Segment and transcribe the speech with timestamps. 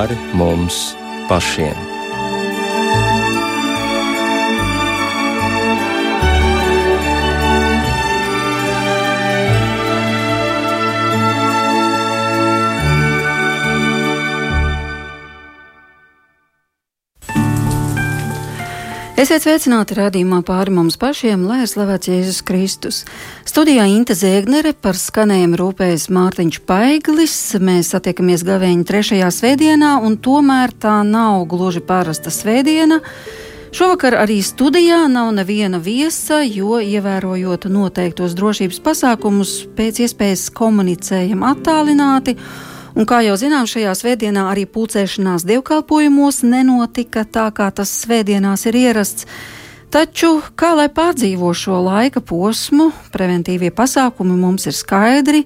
[0.00, 0.76] pāri mums
[1.28, 1.76] pašiem.
[19.20, 23.02] Esiet sveicināti radījumā pāri mums pašiem, lai ir slavēts Jēzus Kristus.
[23.50, 27.32] Studijā Inte Zēgnere par skanējumu rūpējas Mārtiņš Paiglis.
[27.58, 33.00] Mēs satiekamies gavēņa trešajā svētdienā, un tomēr tā nav gluži parasta svētdiena.
[33.74, 42.38] Šovakar arī studijā nav neviena viesa, jo, ievērojot noteiktos drošības pasākumus, pēc iespējas komunicējam attālināti
[42.98, 48.78] Un, kā jau zinām, šajā svētdienā arī pulcēšanās dievkalpojumos nenotika tā, kā tas svētdienās ir
[48.80, 49.28] ierasts.
[49.90, 55.40] Taču, kā lai pārdzīvo šo laika posmu, preventīvie pasākumi mums ir skaidri,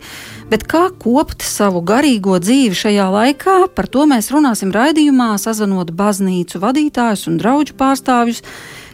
[0.50, 6.60] bet kā kopt savu garīgo dzīvi šajā laikā, par to mēs runāsim raidījumā, sazvanot baznīcu
[6.60, 8.42] vadītājus un draugu pārstāvjus,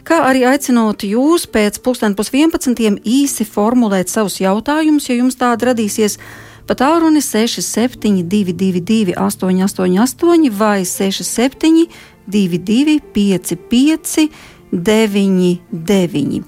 [0.07, 3.03] kā arī aicinot jūs pēc pusdienas 11.
[3.03, 6.15] īsi formulēt savus jautājumus, ja jums tādi radīsies
[6.63, 11.91] pa tālruni 6722, 888, vai 67,
[12.31, 14.31] 22, 55,
[14.71, 16.43] 99.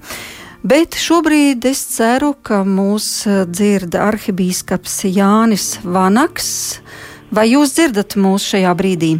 [0.64, 6.50] Bet šobrīd es ceru, ka mūs dzird arhibīskaps Jānis Vanaks.
[7.34, 9.16] Vai jūs dzirdat mūs šajā brīdī?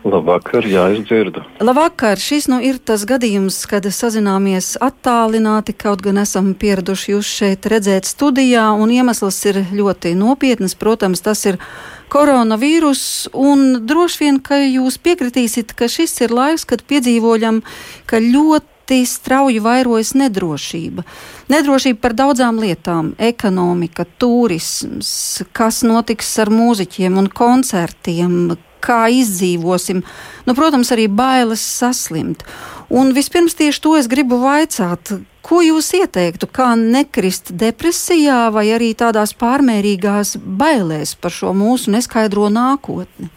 [0.00, 1.42] Labvakar, jā, es dzirdu.
[1.60, 7.68] Labvakar, šis nu ir tas gadījums, kad sazināmies attālināti, kaut gan esam pieraduši jūs šeit
[7.68, 10.78] redzēt studijā, un iemesls ir ļoti nopietnas.
[10.78, 11.60] Protams, tas ir
[12.10, 13.02] koronavīrus,
[13.86, 17.62] droši vien, ka jūs piekritīsiet, ka šis ir laiks, kad piedzīvojam,
[18.10, 21.06] ka ļoti strauji vairojas nedrošība.
[21.52, 30.02] Nedrošība par daudzām lietām- ekonomika, turisms, kas notiks ar mūziķiem un koncertiem, kā izdzīvosim.
[30.46, 32.42] Nu, protams, arī bailes saslimt.
[32.90, 35.20] Un vispirms tieši to es gribu vaicāt.
[35.40, 42.50] Ko jūs ieteiktu, kā nekrist depresijā vai arī tādās pārmērīgās bailēs par šo mūsu neskaidro
[42.52, 43.30] nākotni?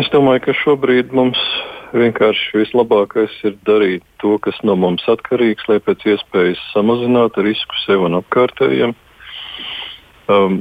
[0.00, 1.40] Es domāju, ka šobrīd mums
[1.92, 8.06] vienkārši vislabākais ir darīt to, kas no mums atkarīgs, lai pēc iespējas samazinātu risku sev
[8.06, 8.94] un apkārtējiem.
[10.30, 10.60] Um,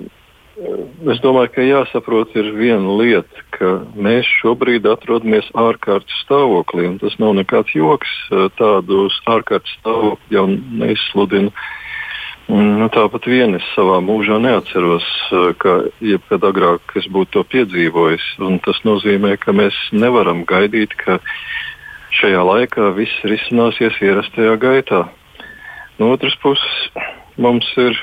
[0.60, 6.90] Es domāju, ka jāsaprot viena lieta, ka mēs šobrīd atrodamies ārkārtas stāvoklī.
[7.00, 8.12] Tas nav nekāds joks.
[8.60, 11.54] Tādus ārkārtas stāvokļus jau neizsludina.
[12.50, 15.06] Nu, tāpat vien es savā mūžā neatceros,
[15.62, 18.26] ka jebkad agrāk es būtu to piedzīvojis.
[18.66, 21.20] Tas nozīmē, ka mēs nevaram gaidīt, ka
[22.20, 25.06] šajā laikā viss risināsies ierastajā gaitā.
[26.02, 26.90] No otras puses,
[27.38, 27.94] mums ir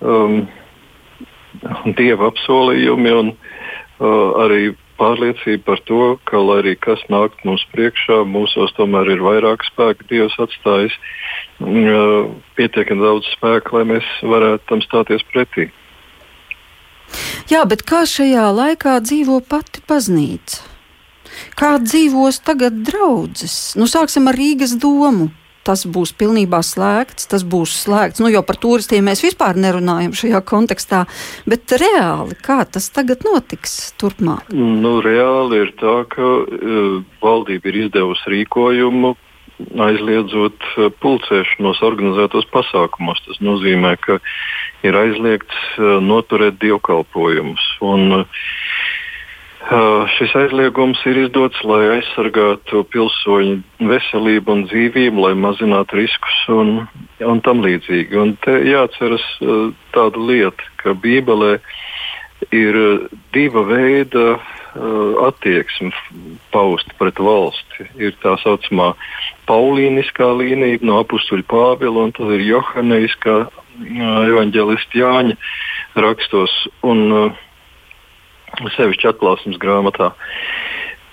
[0.00, 0.46] um,
[1.98, 8.24] dieva apsolījumi un uh, arī pārliecība par to, ka, lai arī kas nāk mums priekšā,
[8.26, 10.96] mūsos tomēr ir vairāk spēka, Dievs atstājis
[11.62, 15.68] uh, pietiekami daudz spēka, lai mēs varētu tam stāties pretī.
[17.48, 20.66] Jā, bet kā šajā laikā dzīvo pati baznīca?
[21.58, 23.76] Kā dzīvos tagad draudzes?
[23.78, 25.30] Nu, sāksim ar Rīgas domu
[25.68, 28.22] tas būs pilnībā slēgts, tas būs slēgts.
[28.24, 31.04] Nu, jo par turistiem mēs vispār nerunājam šajā kontekstā,
[31.48, 34.52] bet reāli kā tas tagad notiks turpmāk?
[34.54, 39.14] Nu, reāli ir tā, ka uh, valdība ir izdevusi rīkojumu.
[39.88, 43.20] Aizliedzot uh, pulcēšanos organizētos pasākumos.
[43.26, 44.20] Tas nozīmē, ka
[44.86, 47.68] ir aizliegts uh, noturēt dievkalpojumus.
[47.84, 48.48] Un, Uh,
[49.66, 53.58] šis aizliegums ir izdots, lai aizsargātu pilsoņu
[53.90, 56.86] veselību un dzīvību, lai mazinātu riskus un,
[57.20, 58.16] un tam līdzīgi.
[58.16, 61.58] Un te jāatceras uh, tāda lieta, ka Bībelē
[62.54, 62.78] ir
[63.34, 65.90] diva veida uh, attieksme
[66.54, 67.90] pausta pret valsti.
[67.98, 68.92] Ir tā saucamā
[69.50, 73.52] Paulīniskā līnija no apakstuļa Pāvila, un tad ir Johanneiskā uh,
[74.30, 75.36] evaņģēlista Jāņa
[75.98, 76.54] rakstos.
[76.86, 77.44] Un, uh,
[78.76, 80.12] sevišķi atklāsmes grāmatā.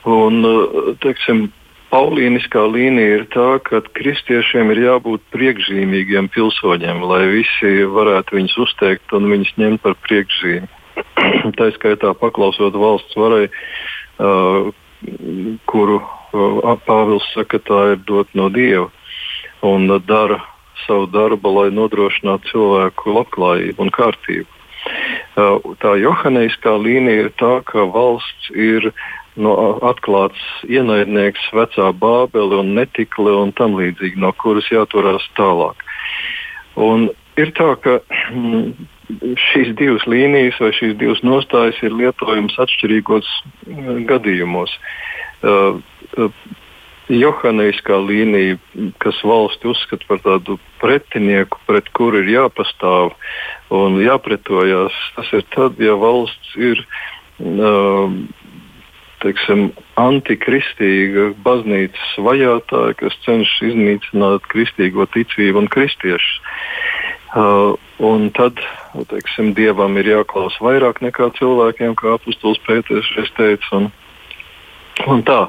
[0.05, 1.47] Un, uh, teiksim,
[1.93, 9.13] Paulīniskā līnija ir tā, ka kristiešiem ir jābūt priekšzīmīgiem pilsoņiem, lai visi varētu viņus uzteikt
[9.15, 10.67] un viņus ņemt par priekšzīmi.
[11.59, 14.73] tā skaitā paklausot valsts varai, uh,
[15.69, 18.89] kuru uh, Pāvils saka, tā ir dot no Dieva
[19.63, 20.41] un uh, dara
[20.85, 24.54] savu darbu, lai nodrošinātu cilvēku labklājību un kārtību.
[25.81, 28.91] Tā Johanneiskā līnija ir tā, ka valsts ir
[29.35, 29.53] no,
[29.83, 35.81] atklāts ienaidnieks, vecā bābele un netikle un tam līdzīgi, no kuras jāturās tālāk.
[36.79, 37.09] Un
[37.39, 37.99] ir tā, ka
[38.31, 38.87] mm,
[39.49, 43.31] šīs divas līnijas vai šīs divas nostājas ir lietojamas atšķirīgos
[44.09, 44.77] gadījumos.
[45.45, 45.81] Uh,
[46.17, 46.31] uh,
[47.11, 48.57] Johaniskā līnija,
[49.03, 53.13] kas valsti uzskata par tādu pretinieku, pret kuru ir jāpastāv
[53.73, 58.09] un jāpretojās, tas ir tad, ja valsts ir uh,
[59.21, 59.69] teiksim,
[60.01, 66.41] antikristīga baznīcas vajātāja, kas cenšas iznīcināt kristīgo ticību un kristiešus.
[67.35, 68.61] Uh, un tad
[69.11, 73.81] teiksim, dievam ir jāklausa vairāk nekā cilvēkiem, kā apustulis Pēters teica.
[75.05, 75.39] Un, tā,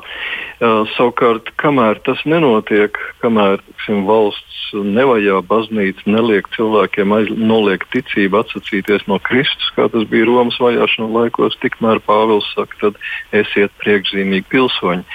[0.97, 9.06] savukārt, kamēr tas nenotiek, kamēr tiksim, valsts nevajā baznīcu, neliek cilvēkiem aiz, noliek ticību, atsacīties
[9.11, 13.00] no Kristus, kā tas bija Romas vajāšanas laikos, tikmēr Pāvils saka, tad
[13.44, 15.06] esiet priekšzīmīgi pilsoņi.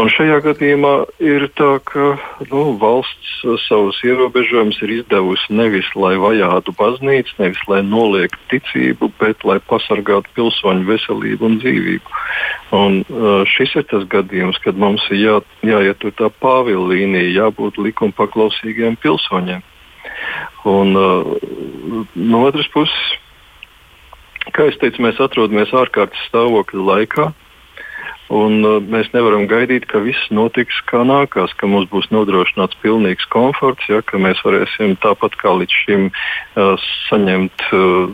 [0.00, 2.14] Un šajā gadījumā ir tā, ka
[2.48, 3.32] nu, valsts
[3.66, 10.32] savus ierobežojumus ir izdevusi nevis lai vajātu baznīcu, nevis lai noliektu ticību, bet lai pasargātu
[10.38, 12.16] pilsoņu veselību un dzīvību.
[12.72, 13.02] Un,
[13.52, 18.96] šis ir tas gadījums, kad mums ir jā, jāietur tā pāvila līnija, jābūt likuma paklausīgiem
[19.02, 19.62] pilsoņiem.
[20.68, 23.14] Un, uh, no otras puses,
[24.54, 27.30] kā jau teicu, mēs atrodamies ārkārtas stāvokļa laikā.
[28.32, 33.26] Un, uh, mēs nevaram gaidīt, ka viss notiks kā nākās, ka mums būs nodrošināts pilnīgs
[33.32, 38.08] komforts, ja, ka mēs varēsim tāpat kā līdz šim uh, saņemt uh,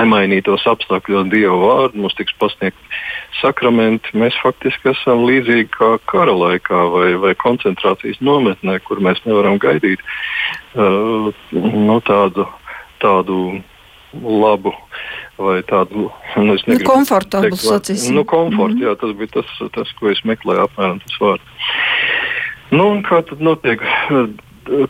[0.00, 2.98] nemainītos apstākļos Dieva vārdu, mums tiks pasniegt
[3.42, 4.16] sakramenti.
[4.16, 10.00] Mēs faktiski esam līdzīgi kā kara laikā vai, vai koncentrācijas nometnē, kur mēs nevaram gaidīt
[10.80, 12.48] uh, nu, tādu.
[13.02, 13.60] tādu
[14.22, 14.72] labu
[15.38, 18.16] vai tādu nu, nu, komfortablu sacīsim.
[18.16, 18.88] Nu, komfort, mm -hmm.
[18.88, 21.44] jā, tas bija tas, tas, ko es meklēju apmēram tas vārds.
[22.70, 23.82] Nu, un kā tad notiek?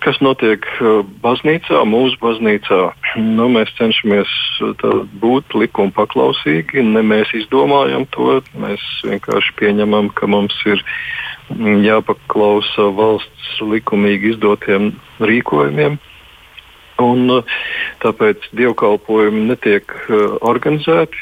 [0.01, 2.95] Kas notiek uh, baznīcā, mūsu baznīcā?
[3.21, 4.31] Nu, mēs cenšamies
[4.65, 6.81] uh, būt likuma paklausīgi.
[6.81, 10.81] Ne mēs izdomājam to, mēs vienkārši pieņemam, ka mums ir
[11.53, 16.01] mm, jāpaklausa valsts likumīgi izdotiem rīkojumiem.
[17.03, 17.59] Un, uh,
[18.01, 21.19] tāpēc dievkalpojumi netiek uh, organizēti,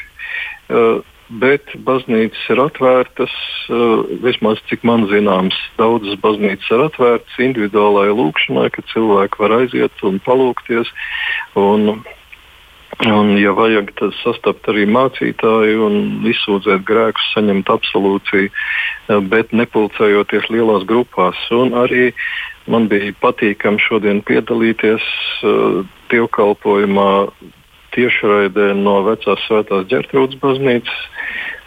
[0.71, 1.03] uh,
[1.41, 3.35] bet baznīcas ir atvērtas.
[3.67, 10.05] Uh, vismaz cik man zināms, daudzas baznīcas ir atvērtas individuālajai lūkšanai, ka cilvēki var aiziet
[10.07, 10.93] un palūkties.
[11.59, 12.05] Un,
[13.03, 20.47] Un, ja vajag, tad sastapt arī mācītāju un izsūdzēt grēkus, saņemt absolūciju, uh, bet nepulcējoties
[20.55, 21.41] lielās grupās.
[21.51, 22.13] Un arī
[22.71, 25.05] Man bija patīkami šodien piedalīties
[25.45, 25.83] uh,
[26.13, 27.11] dievkalpojumā
[27.95, 31.03] tiešraidē no vecās svētās ģērtrūdas baznīcas,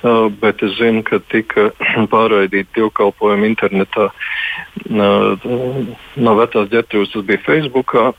[0.02, 1.70] uh, bet es zinu, ka tika
[2.14, 4.10] pārraidīti dievkalpojumi internetā.
[4.90, 8.10] Uh, no vecās ģērtrūdas tas bija Facebookā,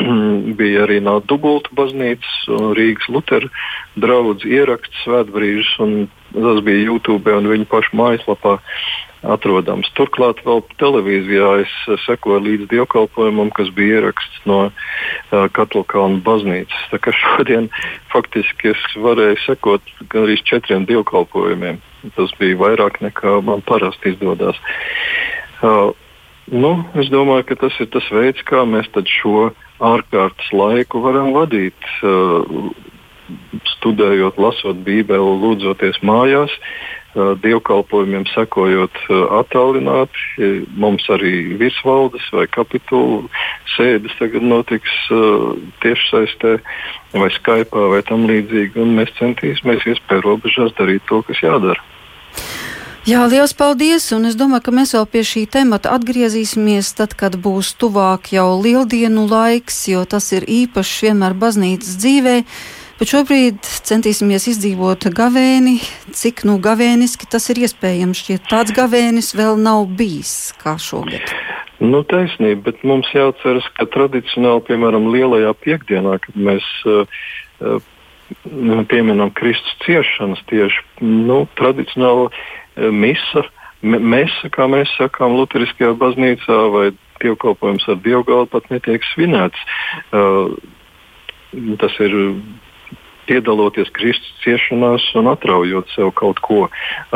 [0.60, 3.48] bija arī no dubultu baznīcas un Rīgas Lutera
[3.96, 5.98] draudz ieraksts svētbrīžus, un
[6.36, 8.58] tas bija YouTube un viņu pašu mājaslapā
[9.26, 9.88] atrodams.
[9.96, 11.74] Turklāt vēl televīzijā es
[12.04, 16.88] sekoju līdz dievkalpojumam, kas bija ieraksts no uh, Katlakāna baznīcas.
[16.92, 17.68] Tā kā šodien
[18.12, 21.80] faktiski es varēju sekot gan arī četriem dievkalpojumiem.
[22.16, 24.58] Tas bija vairāk nekā man parasti izdodas.
[25.64, 25.90] Uh,
[26.52, 29.50] nu, es domāju, ka tas ir tas veids, kā mēs šo
[29.82, 31.88] ārkārtas laiku varam vadīt.
[32.04, 32.70] Uh,
[33.76, 36.52] studējot, lasot Bībeli, lūdzoties mājās,
[37.16, 38.98] dievkalpojumiem sekojot
[39.38, 40.50] attālināti.
[40.76, 43.24] Mums arī virsvaldes vai kapitulu
[43.76, 44.92] sēdes tagad notiks
[45.84, 46.58] tiešsaistē
[47.16, 48.84] vai Skype vai tam līdzīgi.
[48.98, 51.80] Mēs centīsimies iespēju robežās darīt to, kas jādara.
[53.06, 54.08] Jā, liels paldies!
[54.10, 58.48] Un es domāju, ka mēs vēl pie šī temata atgriezīsimies tad, kad būs tuvāk jau
[58.58, 62.42] lieldienu laiks, jo tas ir īpašs vienmēr baznīcas dzīvēm.
[62.96, 65.74] Bet šobrīd centīsimies izdzīvot gavēni,
[66.16, 68.22] cik nu gavēniski tas ir iespējams.
[68.22, 71.28] Šķiet, tāds gavēnis vēl nav bijis kā šogad.
[71.76, 77.28] Nu, taisnība, bet mums jāatceras, ka tradicionāli, piemēram, lielajā piekdienā, kad mēs uh,
[78.88, 83.44] pieminam Kristus ciešanas, tieši nu, tradicionāli uh, misa,
[83.84, 86.86] mēs, kā mēs sakām, Lutheriskajā baznīcā vai
[87.20, 89.68] dievkalpojums ar dievgalvu pat netiek svinēts.
[90.16, 90.56] Uh,
[91.76, 92.16] tas ir
[93.28, 96.66] piedaloties Kristus ciešanās un atraujot sev kaut ko,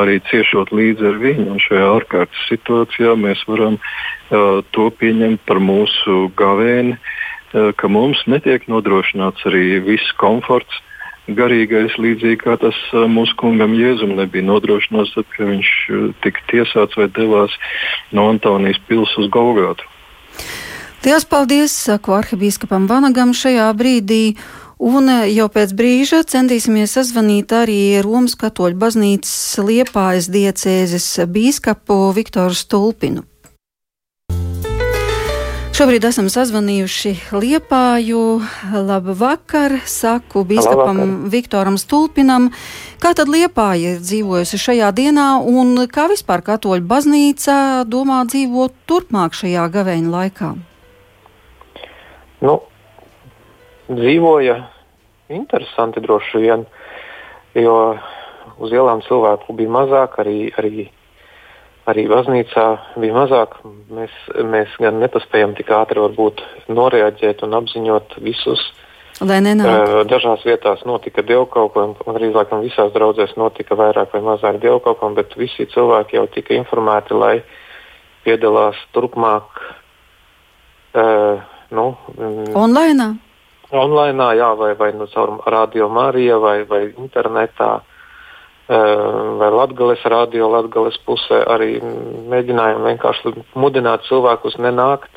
[0.01, 1.47] arī ciešot līdzi ar viņu.
[1.55, 8.23] Un šajā ārkārtas situācijā mēs varam uh, to pieņemt par mūsu gavēni, uh, ka mums
[8.31, 10.83] netiek nodrošināts arī viss komforts.
[11.31, 16.43] Garīgais, līdzīgi kā tas uh, mūsu kungam Jēzum nebija nodrošināts, tad, kad viņš uh, tika
[16.51, 17.55] tiesāts vai devās
[18.11, 19.87] no Antonijas pilsētas uz Golgātu.
[21.01, 24.35] Lielas paldies, saku arhibīskapam Vanagam šajā brīdī.
[24.81, 33.27] Un jau pēc brīža centīsimies sazvanīt arī Romas katoļu baznīcas liepājas diecēzes bīskapu Viktoru Stulpinu.
[35.77, 38.23] Šobrīd esam sazvanījuši Liepāju.
[38.73, 41.29] Labu vakar, saku Labvakar.
[41.33, 42.49] Viktoram Stulpinam.
[43.01, 49.37] Kā tad Liepāja ir dzīvojusi šajā dienā un kā vispār katoļu baznīca domā dzīvot turpmāk
[49.37, 50.51] šajā gaveņa laikā?
[52.45, 52.59] Nu,
[53.91, 54.57] dzīvoja
[55.31, 56.65] interesanti droši vien,
[57.59, 57.77] jo
[58.61, 60.89] uz ielām cilvēku bija mazāk, arī, arī
[61.91, 62.67] arī baznīcā
[63.01, 63.57] bija mazāk.
[63.95, 64.13] Mēs,
[64.47, 66.03] mēs gan nepaspējam tik ātri
[66.69, 68.63] noreaģēt un apziņot visus.
[70.09, 75.69] Dažās vietās notika dievkalpojumi, arī laikam visās draudzēs notika vairāk vai mazāk dievkalpojumi, bet visi
[75.75, 77.35] cilvēki jau tika informēti, lai
[78.25, 79.61] piedalās turpmāk.
[80.91, 81.93] Uh, nu,
[82.59, 83.13] Online?
[83.71, 87.81] Online, jā, vai, vai nu, caur radio Mariju vai, vai internetā.
[88.71, 88.77] Eh,
[89.39, 91.81] vai Latvijas radio, Latvijas pusē arī
[92.31, 95.11] mēģinājām vienkārši mudināt cilvēkus nenākt.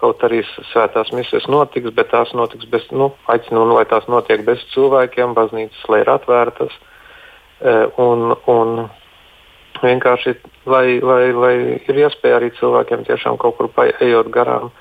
[0.00, 4.64] Kaut arī svētās misijas notiks, bet tās notiks bez, nu, aicinu, lai tās notiek bez
[4.72, 6.72] cilvēkiem, baznīcas, lai ir atvērtas.
[7.60, 8.88] Eh, un, un
[9.82, 13.68] vienkārši, lai, lai, lai ir iespēja arī cilvēkiem tiešām kaut kur
[14.00, 14.72] ejot garām,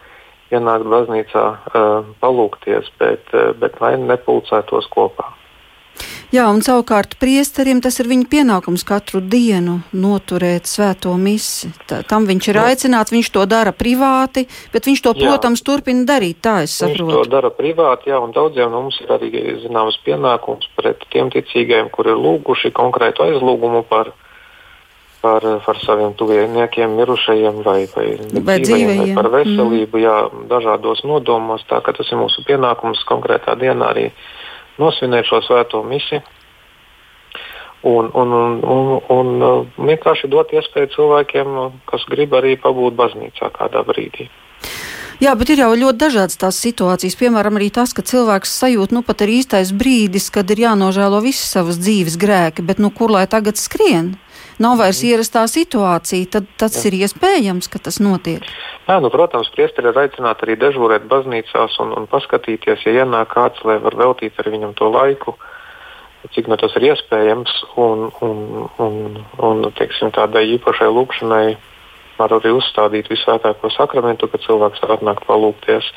[0.56, 5.34] ienākt baznīcā, eh, palūkties, bet, bet lai nepulcētos kopā.
[6.30, 11.72] Jā, un savukārt priesterim tas ir viņa pienākums katru dienu noturēt svēto misi.
[11.90, 12.66] Tā, tam viņš ir no.
[12.70, 15.26] aicināts, viņš to dara privāti, bet viņš to, jā.
[15.26, 16.38] protams, turpina darīt.
[16.46, 17.10] Tā es saprotu.
[17.10, 19.32] Viņš to dara privāti, jā, un daudziem no mums ir arī
[19.64, 24.14] zināms pienākums pret tiem ticīgajiem, kuri ir lūguši konkrētu aizlūgumu par,
[25.22, 28.08] par, par saviem tuviniekiem, mirušajiem vai, vai,
[28.46, 30.04] vai dzīvajiem, vai par veselību, mm.
[30.04, 30.18] jā,
[30.52, 31.64] dažādos nodomos.
[31.70, 34.10] Tā ka tas ir mūsu pienākums konkrētā dienā arī
[34.80, 36.24] nosvinēt šo svēto misiju.
[37.90, 41.54] Un, un, un, un, un vienkārši dot iespēju cilvēkiem,
[41.88, 44.28] kas grib arī pabūt baznīcā kādā brīdī.
[45.20, 47.18] Jā, bet ir jau ļoti dažādas tās situācijas.
[47.20, 51.44] Piemēram, arī tas, ka cilvēks sajūt, nu pat ir īstais brīdis, kad ir jānožēlo visi
[51.44, 54.14] savas dzīves grēki, bet nu kur lai tagad skrien?
[54.60, 55.14] Nav vairs mhm.
[55.14, 56.90] ierastā situācija, tad tas Jā.
[56.90, 58.44] ir iespējams, ka tas notiek.
[58.90, 63.62] Jā, nu, protams, priesteri ir aicināti arī dežūrēt baznīcās un, un paskatīties, ja ienāk kāds,
[63.64, 65.38] lai var veltīt ar viņam to laiku
[66.36, 68.40] cik no tas ir iespējams, un, un,
[68.84, 68.96] un,
[69.40, 71.46] un teiksim, tādai īpašai lūkšanai
[72.20, 75.88] var arī uzstādīt visvētāko sakramentu, ka cilvēks var atnākt palūkties.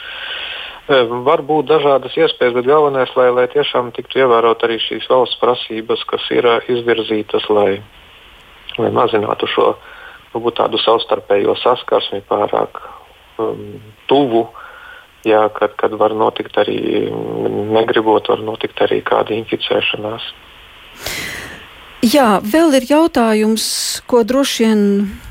[0.87, 5.41] E, var būt dažādas iespējas, bet galvenais, lai, lai tiešām tiktu ievērot arī šīs valsts
[5.43, 7.81] prasības, kas ir izvirzītas, lai,
[8.79, 9.69] lai mazinātu šo
[10.33, 12.81] varbūt tādu savstarpējo saskarsmi pārāk
[13.43, 14.47] um, tuvu
[15.29, 16.79] jā, kad, kad var notikt arī,
[17.73, 20.31] negribot, var notikt arī kāda inficēšanās.
[22.13, 23.65] Jā, vēl ir jautājums,
[24.05, 24.81] ko droši vien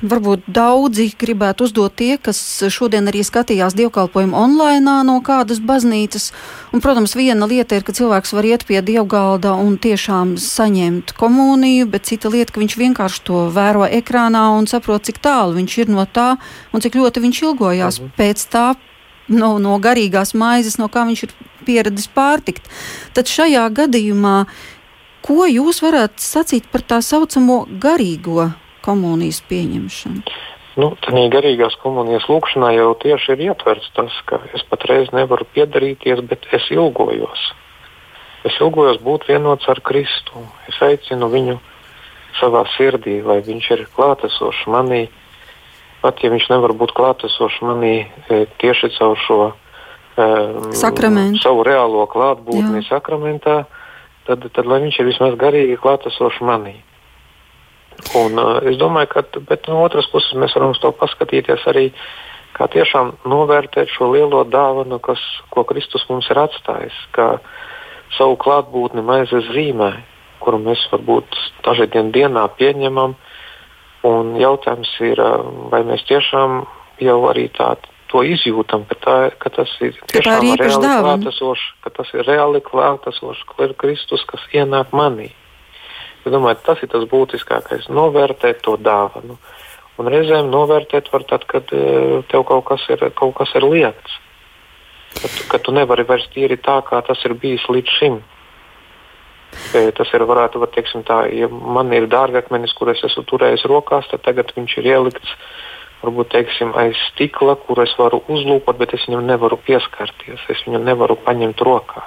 [0.01, 2.39] varbūt daudzi gribētu uzdot tie, kas
[2.73, 6.31] šodien arī skatījās dievkalpojumu online no kādas baznīcas.
[6.73, 11.85] Un, protams, viena lieta ir, ka cilvēks var iet pie dievgalda un tiešām saņemt komuniju,
[11.91, 15.93] bet cita lieta, ka viņš vienkārši to vēro ekrānā un saprot, cik tālu viņš ir
[15.93, 16.31] no tā
[16.73, 18.17] un cik ļoti viņš ilgojās mhm.
[18.17, 18.67] pēc tā
[19.29, 22.65] no, no garīgās maizes, no kā viņš ir pieradis pārtikt.
[23.13, 24.47] Tad šajā gadījumā,
[25.25, 28.51] ko jūs varētu sacīt par tā saucamo garīgo
[28.85, 30.23] komunijas pieņemšanu?
[30.79, 36.23] Nu, Tādā garīgās komunijas lūkšanā jau tieši ir ietverts tas, ka es patreiz nevaru piedarīties,
[36.29, 37.49] bet es ilgojos.
[38.47, 40.45] Es ilgojos būt vienots ar Kristu.
[40.71, 41.57] Es aicinu viņu
[42.39, 45.03] savā sirdī, lai viņš ir klātesošs manī,
[46.01, 52.81] pat ja viņš nevar būt klātesošs manī e, tieši caur šo um, savu reālo klātbūtni
[52.81, 52.87] Jā.
[52.95, 53.65] sakramentā,
[54.27, 56.75] tad, tad lai viņš ir vismaz garīgi klātesošs manī.
[58.17, 59.23] Un, uh, es domāju, ka
[59.69, 61.89] no otras puses mēs varam uz to paskatīties arī,
[62.55, 65.21] kā tiešām novērtēt šo lielo dāvanu, kas,
[65.53, 67.35] ko Kristus mums ir atstājis, kā
[68.17, 69.91] savu klātbūtni maizes zīmē,
[70.41, 73.15] kuru mēs varbūt dažādien dienā pieņemam,
[74.01, 75.19] Un jautājums ir,
[75.69, 76.63] vai mēs tiešām
[77.01, 81.93] jau arī tādu to izjūtam, ka, tā, ka tas ir tiešām ka reāli klātesošs, ka
[81.95, 85.31] tas ir reāli klātesošs, ka ir Kristus, kas ienāk manī.
[86.21, 89.37] Es domāju, tas ir tas būtiskākais- novērtēt to dāvanu.
[89.97, 94.19] Un reizēm novērtēt var tad, kad tev kaut kas ir, kaut kas ir liekts.
[95.21, 98.21] Kad, kad tu nevari vairs tīri tā, kā tas ir bijis līdz šim.
[99.71, 104.07] Tas ir varētu būt, teiksim, tā, ja man ir dārgakmenis, kur es esmu turējis rokās,
[104.07, 105.35] tad tagad viņš ir ielikts
[106.01, 110.81] varbūt teiksim, aiz stikla, kur es varu uzlūkot, bet es viņam nevaru pieskarties, es viņu
[110.83, 112.03] nevaru paņemt rokā.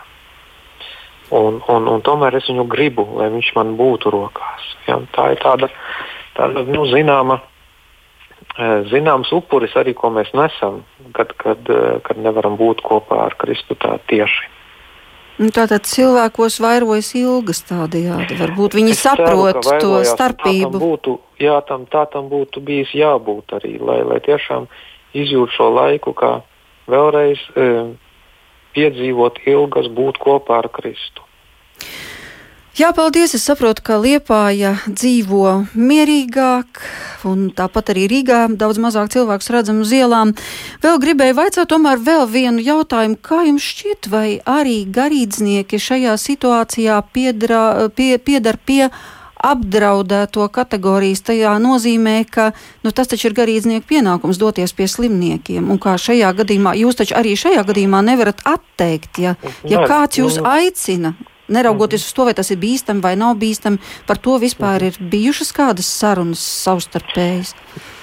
[1.35, 4.67] Un, un, un tomēr es viņu gribu, lai viņš man būtu rokās.
[4.89, 4.99] Ja?
[5.15, 5.71] Tā ir tāda,
[6.37, 7.41] tāda nu, zināma,
[8.59, 10.83] eh, zināms upuris arī, ko mēs nesam,
[11.17, 14.51] kad, kad, eh, kad nevaram būt kopā ar Kristu tā tieši.
[15.35, 18.37] Nu, tātad cilvēkos vairojas ilgas tādajādi.
[18.39, 20.71] Varbūt viņi es saprot ceru, to starpību.
[20.71, 24.69] Tā tam, būtu, jā, tam, tā tam būtu bijis jābūt arī, lai, lai tiešām
[25.19, 26.37] izjūt šo laiku, kā
[26.91, 27.67] vēlreiz e,
[28.79, 31.27] piedzīvot ilgas, būt kopā ar Kristu.
[32.75, 33.37] Jā, paldies.
[33.39, 36.81] Es saprotu, ka Liepāja dzīvo mierīgāk,
[37.31, 40.33] un tāpat arī Rīgā daudz mazāk cilvēku redzam uz ielām.
[40.83, 43.21] Vēl gribēju vaicāt tomēr vēl vienu jautājumu.
[43.23, 47.61] Kā jums šķiet, vai arī garīdznieki šajā situācijā piedra,
[47.95, 48.89] pie, piedar pie
[49.45, 52.49] apdraudēto kategorijas tajā nozīmē, ka
[52.83, 55.71] nu, tas taču ir garīdznieku pienākums doties pie slimniekiem.
[55.71, 60.41] Un kā šajā gadījumā, jūs taču arī šajā gadījumā nevarat atteikt, ja, ja kāds jūs
[60.43, 61.15] nu, aicina.
[61.49, 65.53] Neraugoties uz to, vai tas ir bīstami vai nav bīstami, par to vispār ir bijušas
[65.53, 67.53] kādas sarunas savstarpējas.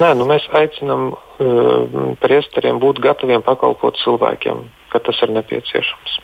[0.02, 4.62] Nē, nu mēs aicinām uh, priesteriem būt gataviem pakalpot cilvēkiem,
[4.94, 6.20] kad tas ir nepieciešams.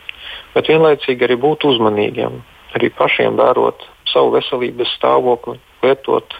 [0.54, 2.38] Bet vienlaicīgi arī būt uzmanīgiem,
[2.78, 3.82] arī pašiem vērot
[4.12, 6.38] savu veselības stāvokli, lietot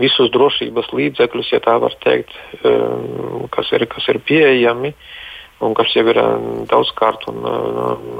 [0.00, 4.94] visus drošības līdzekļus, ja tā var teikt, um, kas ir, kas ir pieejami
[5.60, 7.26] un kas jau ir um, daudzkārt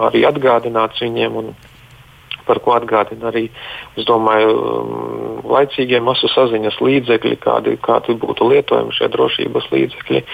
[0.08, 1.36] arī atgādināts viņiem.
[1.38, 1.52] Un,
[2.48, 3.46] par ko atgādina arī
[4.08, 4.54] domāju,
[5.48, 10.24] laicīgie masu saziņas līdzekļi, kādi, kādi būtu lietojami šie drošības līdzekļi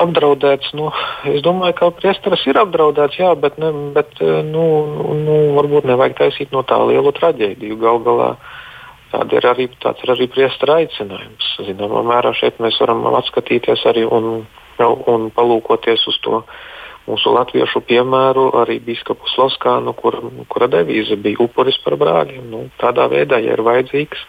[0.00, 0.72] apdraudēts.
[0.74, 0.90] Nu,
[1.30, 4.66] es domāju, ka priesteris ir apdraudēts, jā, bet, ne, bet nu,
[5.20, 7.78] nu, varbūt nevajag taisīt no tā lielu traģēdiju.
[7.82, 8.34] Gal galā
[9.14, 11.54] ir arī, tāds ir arī priestera aicinājums.
[11.68, 14.46] Zināmā mērā šeit mēs varam atskatīties arī un,
[14.82, 16.42] un palūkoties uz to
[17.08, 22.46] mūsu latviešu piemēru, arī biskupu Sloskānu, kur, kura devīze bija upuris par brāļiem.
[22.50, 24.24] Nu, tādā veidā, ja ir vajadzīgs,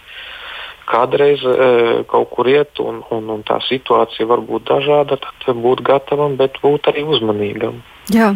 [0.89, 5.81] kādreiz e, kaut kur iet, un, un, un tā situācija var būt dažāda, tad būt
[5.87, 7.81] gatavam, bet būt arī uzmanīgam.
[8.13, 8.35] Jā,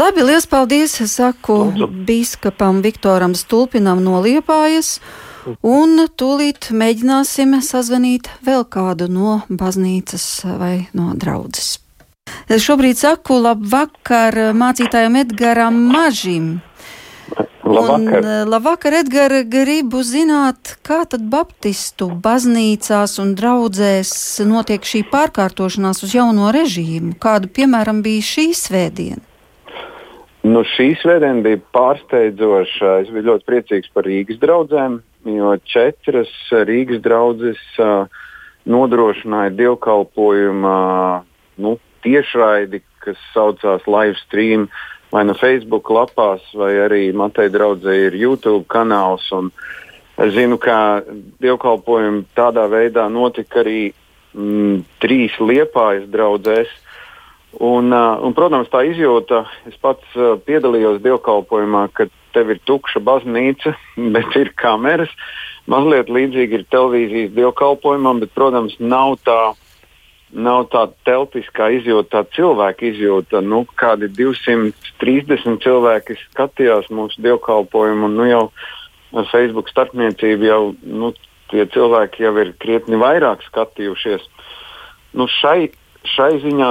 [0.00, 1.90] labi, liels paldies, saku Lūdzu.
[2.08, 4.98] biskupam Viktoram Stulpinam no Liepājas.
[5.66, 11.81] Un tūlīt mēģināsim sazvanīt vēl kādu no baznīcas vai no draudzes.
[12.52, 16.60] Es šobrīd saku labvakar mācītājam Edgaram Mažim.
[17.64, 17.94] Labvakar.
[17.94, 24.12] Un, eh, labvakar, Edgars, gribu zināt, kā tad Baptistu baznīcās un draudzēs
[24.44, 27.14] notiek šī pārkārtošanās uz jauno režīmu?
[27.16, 29.22] Kāda, piemēram, bija šī svētdiena?
[30.44, 32.90] Nu, šī svētdiena bija pārsteidzoša.
[33.00, 38.04] Es biju ļoti priecīgs par Rīgas draugiem, jo četras Rīgas draugas uh,
[38.66, 41.24] nodrošināja dievkalpojumu uh,
[41.56, 44.68] nu, tiešraidi, kas saucās live stream
[45.12, 49.28] vai no Facebook lapās, vai arī Matei draudzē ir YouTube kanāls.
[50.20, 51.02] Es zinu, ka
[51.42, 53.92] dievkalpojumi tādā veidā notika arī
[54.32, 56.72] mm, trīs liepājas draudzēs.
[57.60, 63.02] Un, uh, un, protams, tā izjūta, es pats uh, piedalījos dievkalpojumā, kad tev ir tukša
[63.04, 63.74] baznīca,
[64.16, 65.12] bet ir kameras.
[65.68, 69.52] Mazliet līdzīgi ir televīzijas dievkalpojumam, bet, protams, nav tā
[70.32, 73.42] nav tāda telpiskā izjūta, tā cilvēka izjūta.
[73.44, 81.12] Nu, kādi 230 cilvēki skatījās mūsu dievkalpojumu, un nu, jau Facebook starpniecību jau nu,
[81.52, 84.24] tie cilvēki jau ir krietni vairāk skatījušies.
[85.20, 85.68] Nu, šai,
[86.14, 86.70] šai ziņā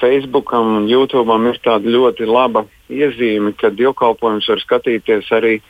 [0.00, 5.60] Facebookam un YouTube ir tāda ļoti laba iezīme, ka dievkalpojums var skatīties arī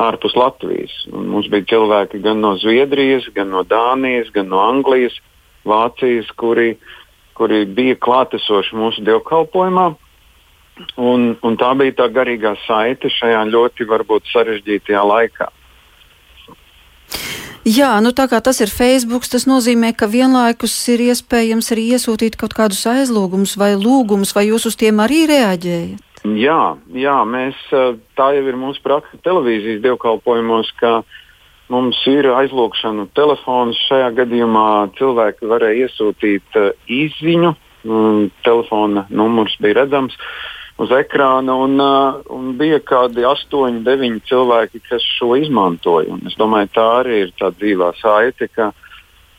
[0.00, 0.92] ārpus Latvijas.
[1.14, 5.14] Un mums bija cilvēki gan no Zviedrijas, gan no Dānijas, gan no Anglijas
[5.68, 6.74] Vācijas, kuri,
[7.36, 9.90] kuri bija klātesoši mūsu dievkalpojumā.
[10.96, 15.50] Un, un tā bija tā garīgā saite šajā ļoti varbūt sarežģītajā laikā.
[17.68, 22.38] Jā, nu tā kā tas ir Facebook, tas nozīmē, ka vienlaikus ir iespējams arī iesūtīt
[22.40, 26.24] kaut kādus aizlūgumus vai lūgumus, vai jūs uz tiem arī reaģējat?
[26.40, 26.62] Jā,
[26.96, 27.60] jā mēs,
[28.16, 31.19] tā jau ir mūsu praksa televīzijas dievkalpojumos, ka uh,
[31.70, 33.78] Mums ir aizlūgšana telefons.
[33.86, 37.52] Šajā gadījumā cilvēki varēja iesūtīt uh, īsiņu.
[37.80, 40.16] Um, telefona numurs bija redzams
[40.80, 46.10] uz ekrāna, un, uh, un bija kādi 8, 9 cilvēki, kas šo izmantoja.
[46.12, 48.70] Un es domāju, tā arī ir tā dzīvā saite, ka,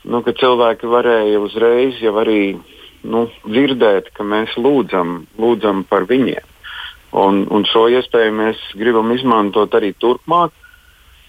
[0.06, 2.56] nu, ka cilvēki varēja uzreiz jau arī
[3.04, 6.48] nu, dzirdēt, ka mēs lūdzam, lūdzam par viņiem.
[7.18, 10.54] Un, un šo iespēju mēs gribam izmantot arī turpmāk.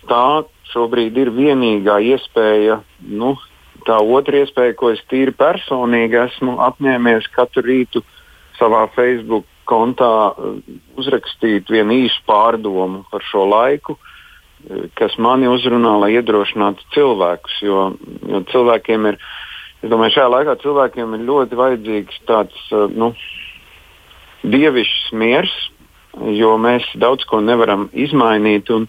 [0.06, 0.26] Tā
[0.72, 3.36] šobrīd ir vienīgā iespēja, nu,
[3.86, 8.02] tā otra iespēja, ko es tīri personīgi esmu apņēmies katru rītu
[8.58, 10.32] savā Facebook kontā
[10.98, 13.96] uzrakstīt vienu īsu pārdomu par šo laiku,
[14.98, 17.60] kas mani uzrunā, lai iedrošinātu cilvēkus.
[17.66, 17.84] Jo,
[18.28, 19.20] jo cilvēkiem ir,
[19.82, 23.12] es domāju, šajā laikā cilvēkiem ir ļoti vajadzīgs tāds nu,
[24.42, 25.54] dievišķs miers,
[26.36, 28.70] jo mēs daudz ko nevaram izmainīt.
[28.74, 28.88] Un,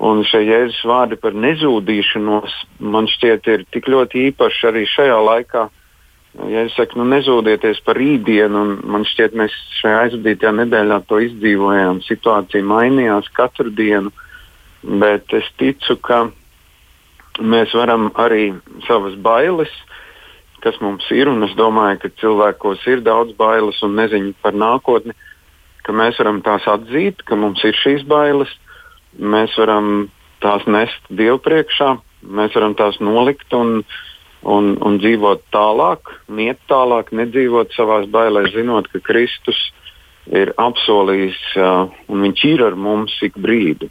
[0.00, 5.68] un šie jēzus vārdi par nezūdīšanos man šķiet ir tik ļoti īpaši arī šajā laikā.
[6.48, 9.52] Ja es saku, nu, nezūdieties par rītdienu, un man šķiet, mēs
[9.82, 12.00] šajā aizvadītajā nedēļā to izdzīvojām.
[12.06, 14.12] Situācija mainījās katru dienu,
[14.82, 16.22] bet es ticu, ka
[17.40, 18.54] mēs varam arī
[18.86, 19.72] savas bailes,
[20.64, 25.12] kas mums ir, un es domāju, ka cilvēkos ir daudz bailes un neziņu par nākotni,
[25.84, 28.52] ka mēs varam tās atzīt, ka mums ir šīs bailes,
[29.18, 30.08] mēs varam
[30.42, 33.82] tās nest Dievu priekšā, mēs varam tās nolikt un,
[34.42, 39.58] un, un dzīvot tālāk, iet tālāk, nedzīvot savā bailēs, zinot, ka Kristus
[40.30, 43.90] ir apsolījis uh, un viņš ir ar mums ik brīdi.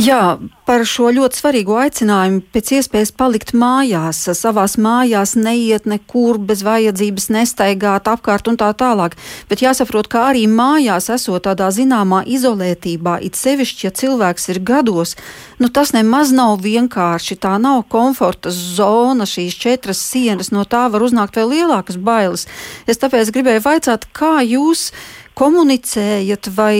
[0.00, 6.62] Jā, par šo ļoti svarīgo aicinājumu pēc iespējas palikt mājās, savās mājās, neiet nekur bez
[6.64, 9.18] vajadzības, nestaigāt apkārt un tā tālāk.
[9.50, 15.16] Bet jāsaprot, ka arī mājās esot tādā zināmā izolētībā, it sevišķi, ja cilvēks ir gados,
[15.60, 17.40] nu tas nemaz nav vienkārši.
[17.42, 22.46] Tā nav komforta zona, šīs četras sienas, no tā var uznākt vēl lielākas bailes.
[22.86, 24.92] Es tāpēc gribēju vaicāt, kā jūs
[25.38, 26.76] komunicējat vai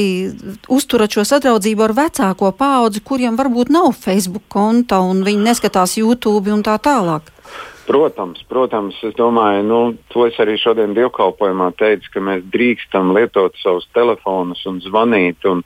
[0.72, 6.52] uzturat šo sadraudzību ar vecāko paudzi, kuriem varbūt nav Facebook konta un viņi neskatās YouTube
[6.52, 7.32] un tā tālāk?
[7.86, 9.78] Protams, protams, es domāju, nu,
[10.12, 15.42] to es arī šodien dievkalpojumā teicu, ka mēs drīkstam lietot savus telefonus un zvanīt.
[15.50, 15.64] Un,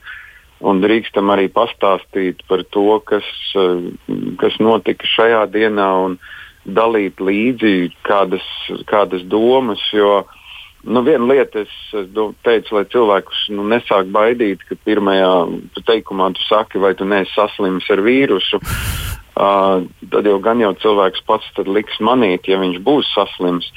[0.65, 3.27] un drīkstam arī pastāstīt par to, kas,
[4.41, 6.17] kas notika šajā dienā, un
[6.65, 8.47] dalīt līdzi kādas,
[8.89, 9.83] kādas domas.
[9.93, 10.25] Jo
[10.87, 12.07] Nu, viena lieta, es, es
[12.47, 15.31] teicu, lai cilvēkus nu, nesāk baidīt, ka pirmajā
[15.89, 18.61] teikumā tu saki, vai tu neesi saslimis ar vīrusu.
[19.37, 23.67] Uh, tad jau gan jau cilvēks pats liks manīt, ja viņš būs saslims.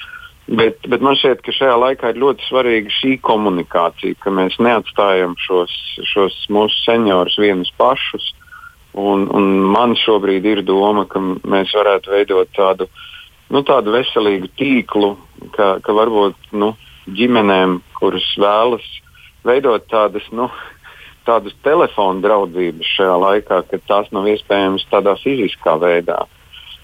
[0.48, 5.34] Bet, bet man šķiet, ka šajā laikā ir ļoti svarīga šī komunikācija, ka mēs neatstājam
[5.36, 5.74] šos,
[6.08, 8.30] šos mūsu seniorus vienus pašus.
[8.96, 12.88] Un, un man šobrīd ir doma, ka mēs varētu veidot tādu,
[13.52, 15.12] nu, tādu veselīgu tīklu,
[15.54, 16.72] ka, ka varbūt nu,
[17.08, 18.86] ģimenēm, kuras vēlas
[19.46, 20.48] veidot tādas, nu,
[21.28, 26.24] tādas telefona draudzības šajā laikā, kad tās nav iespējamas tādā fiziskā veidā.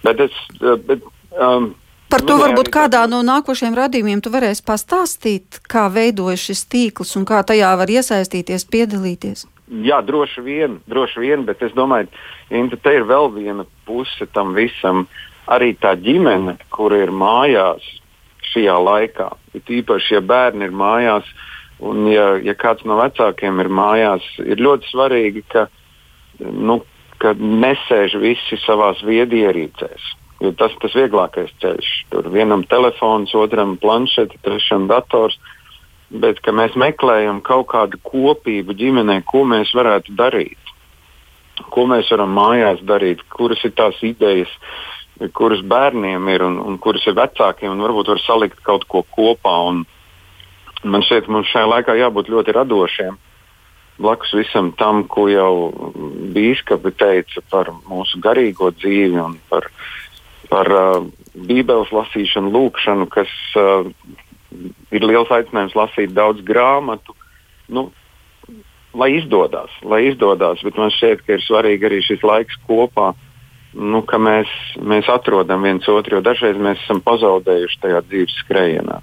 [0.05, 1.05] Bet es, bet,
[1.41, 1.75] um,
[2.07, 7.27] Par to varbūt kādā no nākošajiem radījumiem tu varēsi pastāstīt, kā veidojas šis tīkls un
[7.27, 9.43] kā tajā var iesaistīties, piedalīties.
[9.83, 12.07] Jā, droši vien, droši vien, bet es domāju,
[12.71, 15.09] ka te ir vēl viena puse tam visam.
[15.51, 17.83] Arī tā ģimene, kur ir mājās,
[18.57, 19.31] šajā laikā.
[19.55, 21.29] It īpaši, ja bērni ir mājās
[21.81, 25.67] un ja, ja kāds no vecākiem ir mājās, ir ļoti svarīgi, ka,
[26.41, 26.81] nu,
[27.21, 30.15] ka nesēž visi savā viedierīcēs.
[30.41, 31.93] Jo tas ir tas vieglākais ceļš.
[32.13, 35.39] Tur vienam telefons, otram planšeti, trešam dators.
[36.11, 40.61] Bet mēs meklējam kaut kādu kopību ģimenē, ko mēs varētu darīt.
[41.73, 44.53] Ko mēs varam mājās darīt, kuras ir tās idejas,
[45.37, 49.55] kuras bērniem ir un, un kuras ir vecākiem, un varbūt var salikt kaut ko kopā.
[49.71, 49.85] Un
[50.85, 53.17] man šķiet, mums šajā laikā jābūt ļoti radošiem.
[53.97, 55.53] Blakus visam tam, ko jau
[56.37, 59.71] biskupi teica par mūsu garīgo dzīvi un par,
[60.51, 63.89] par uh, Bībeles lasīšanu, lūkšanu, kas uh,
[64.93, 67.17] ir liels aicinājums lasīt daudz grāmatu.
[67.73, 67.89] Nu,
[68.97, 73.15] lai izdodas, lai izdodas, bet man šķiet, ka ir svarīgi arī šis laiks kopā
[73.77, 79.03] nu, ka mēs, mēs atrodam viens otru, jo dažreiz mēs esam pazaudējuši tajā dzīves skrējienā.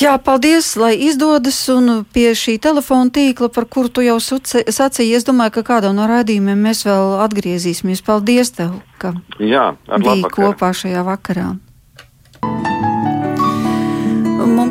[0.00, 1.58] Jā, paldies, lai izdodas.
[1.72, 6.08] Un pie šī telefona tīkla, par kuru tu jau sacīji, es domāju, ka kādā no
[6.10, 8.02] raidījumiem mēs vēl atgriezīsimies.
[8.06, 11.52] Paldies tev, ka Jā, biji kopā šajā vakarā.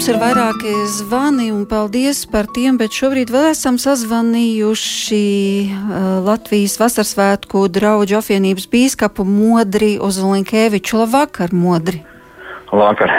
[0.03, 5.19] Mums ir vairāki zvani, un paldies par tiem, bet šobrīd vēl esam sazvanījuši
[5.71, 10.99] uh, Latvijas Vasarsvētku draugu apvienības bīskapu Modri Ozolinkēviču.
[11.05, 12.03] Labvakar, Modri!
[12.73, 13.15] Labvakar!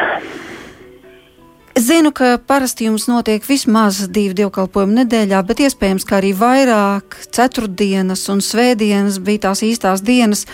[1.81, 8.29] Zinu, ka parasti jums notiek vismaz divi dievkalpojumi nedēļā, bet iespējams, ka arī vairāk ceturtdienas
[8.29, 10.45] un svētdienas bija tās īstās dienas,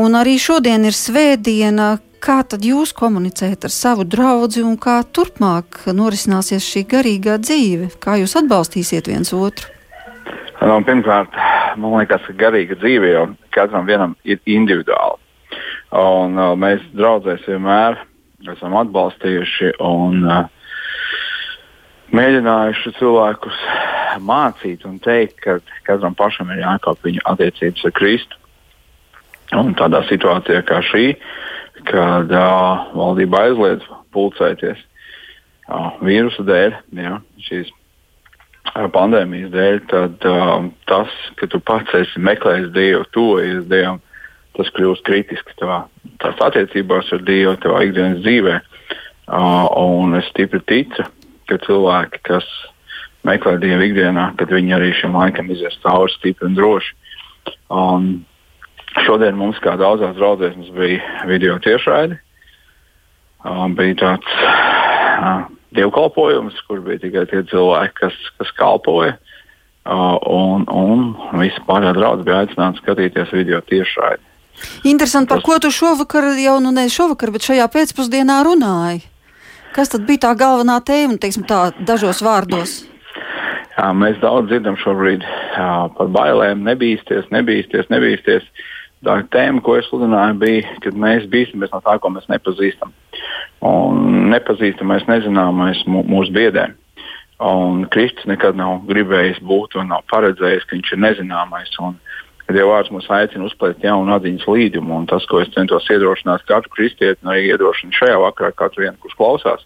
[0.00, 5.86] un arī šodien ir svētdiena, Kā tad jūs komunicējat ar savu draugu un kā turpmāk
[5.96, 7.86] norisināsies šī garīgā dzīve?
[7.96, 9.70] Kā jūs atbalstīsiet viens otru?
[10.60, 11.32] Nu, pirmkārt,
[11.80, 13.22] man liekas, ka garīga dzīve jau
[13.56, 15.16] katram vienam ir individuāli.
[15.96, 17.96] Un, uh, mēs draudzēs vienmēr
[18.52, 19.72] esam atbalstījuši.
[19.80, 20.44] Un, uh,
[22.12, 23.64] mēģinājuši cilvēkus
[24.28, 25.56] mācīt un teikt, ka
[25.88, 28.44] katram pašam ir jākāp viņa attiecības ar Kristu.
[29.58, 31.06] Un tādā situācijā kā šī,
[31.88, 37.16] kad uh, valdība aizliedz pulcēties uh, vīrusu dēļ, jā,
[37.48, 37.72] šīs
[38.94, 43.98] pandēmijas dēļ, tad uh, tas, ka tu pats esi meklējis Dievu, tuvojies Dievam,
[44.58, 45.82] tas kļūst kritisks tavā
[46.30, 48.60] attiecībās ar Dievu, tavā ikdienas dzīvē.
[49.30, 51.06] Uh, un es stipri ticu,
[51.50, 52.46] ka cilvēki, kas
[53.26, 56.94] meklē Dievu ikdienā, kad viņi arī šim laikam izies cauri stipri un droši.
[57.70, 58.10] Un
[59.06, 62.18] šodien mums, kā daudzās draudzēs, bija video tiešraidi.
[63.40, 69.16] Uh, bija tāds uh, dievkalpojums, kur bija tikai tie cilvēki, kas, kas kalpoja.
[69.88, 74.26] Uh, un, un visi pārējā draudz bija aicināti skatīties video tiešraidi.
[74.84, 79.06] Interesanti, par ko tu šovakar, jau nu ne šovakar, bet šajā pēcpusdienā runāji.
[79.74, 82.80] Kas tad bija tā galvenā tēma, teiksim, tā dažos vārdos?
[83.76, 88.48] Jā, mēs daudz dzirdam šobrīd jā, par bailēm, nebīsties, nebīsties, nebīsties.
[89.06, 92.92] Tā tēma, ko es sludināju, bija, kad mēs bīstamies no tā, ko mēs nepazīstam.
[93.64, 96.66] Un nepazīstamais, nezināmais mūs biedē.
[97.40, 101.72] Un Kristus nekad nav gribējis būt un nav paredzējis, ka viņš ir nezināmais.
[101.80, 101.96] Un,
[102.44, 106.44] kad jau vārds mums aicina uzplēt jaunu atziņas līdumu, un tas, ko es centos iedrošināt
[106.48, 109.64] katru kristieti, un arī iedrošinu šajā vakarā katru vienu, kurš klausās,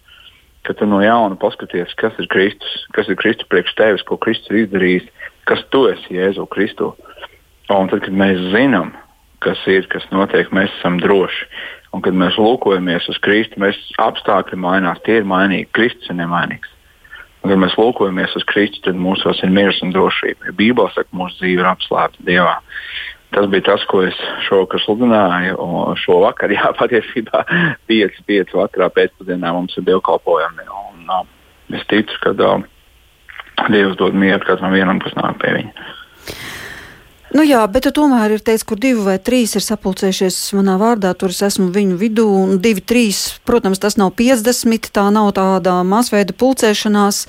[0.63, 4.53] ka tu no jauna paskaties, kas ir Kristus, kas ir Kristus priekš tevis, ko Kristus
[4.53, 5.11] ir izdarījis,
[5.49, 6.93] kas tu esi Jēzu Kristu.
[7.73, 8.95] Un tad, kad mēs zinām,
[9.45, 11.49] kas ir, kas notiek, mēs esam droši.
[11.95, 16.71] Un kad mēs lūkojamies uz Kristu, mēs apstākļi mainās, tie ir mainīgi, Kristus ir nemainīgs.
[17.43, 20.49] Un, kad mēs lūkojamies uz Kristu, tad mūsos ir miers un drošība.
[20.49, 22.57] Ja Bībelē saka, ka mūsu dzīve ir apslēpta Dievā.
[23.35, 25.69] Tas bija tas, ko es šovakar sludināju.
[26.03, 27.45] Šo vakaru, jā, patiesībā
[27.91, 30.67] 5, 5 vakarā pēcpusdienā mums ir dievkalpojumi.
[30.83, 31.27] Un, uh,
[31.75, 32.65] es ticu, ka uh,
[33.71, 35.85] Dievs dod mieru katram vienam, kas nāk pie viņa.
[37.35, 41.33] Nu jā, bet tomēr ir teicis, kur divi vai trīs ir sapulcējušies manā vārdā, tur
[41.33, 46.31] es esmu viņu vidū, un divi, trīs, protams, tas nav 50, tā nav tāda masveida
[46.31, 47.25] pulcēšanās.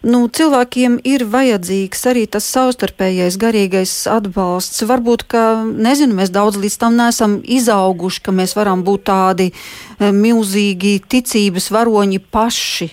[0.00, 4.80] Nu, cilvēkiem ir vajadzīgs arī tas savstarpējais garīgais atbalsts.
[4.88, 10.08] Varbūt, ka, nezinu, mēs daudz līdz tam neesam izauguši, ka mēs varam būt tādi eh,
[10.08, 12.90] milzīgi ticības varoņi paši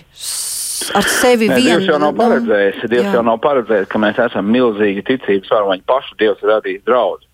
[0.98, 1.64] ar sevi vienu.
[1.64, 3.14] Dievs jau nav nu, paredzējis, Dievs jā.
[3.18, 6.16] jau nav paredzējis, ka mēs esam milzīgi ticības varoņi paši.
[6.22, 7.26] Dievs radījis draudz.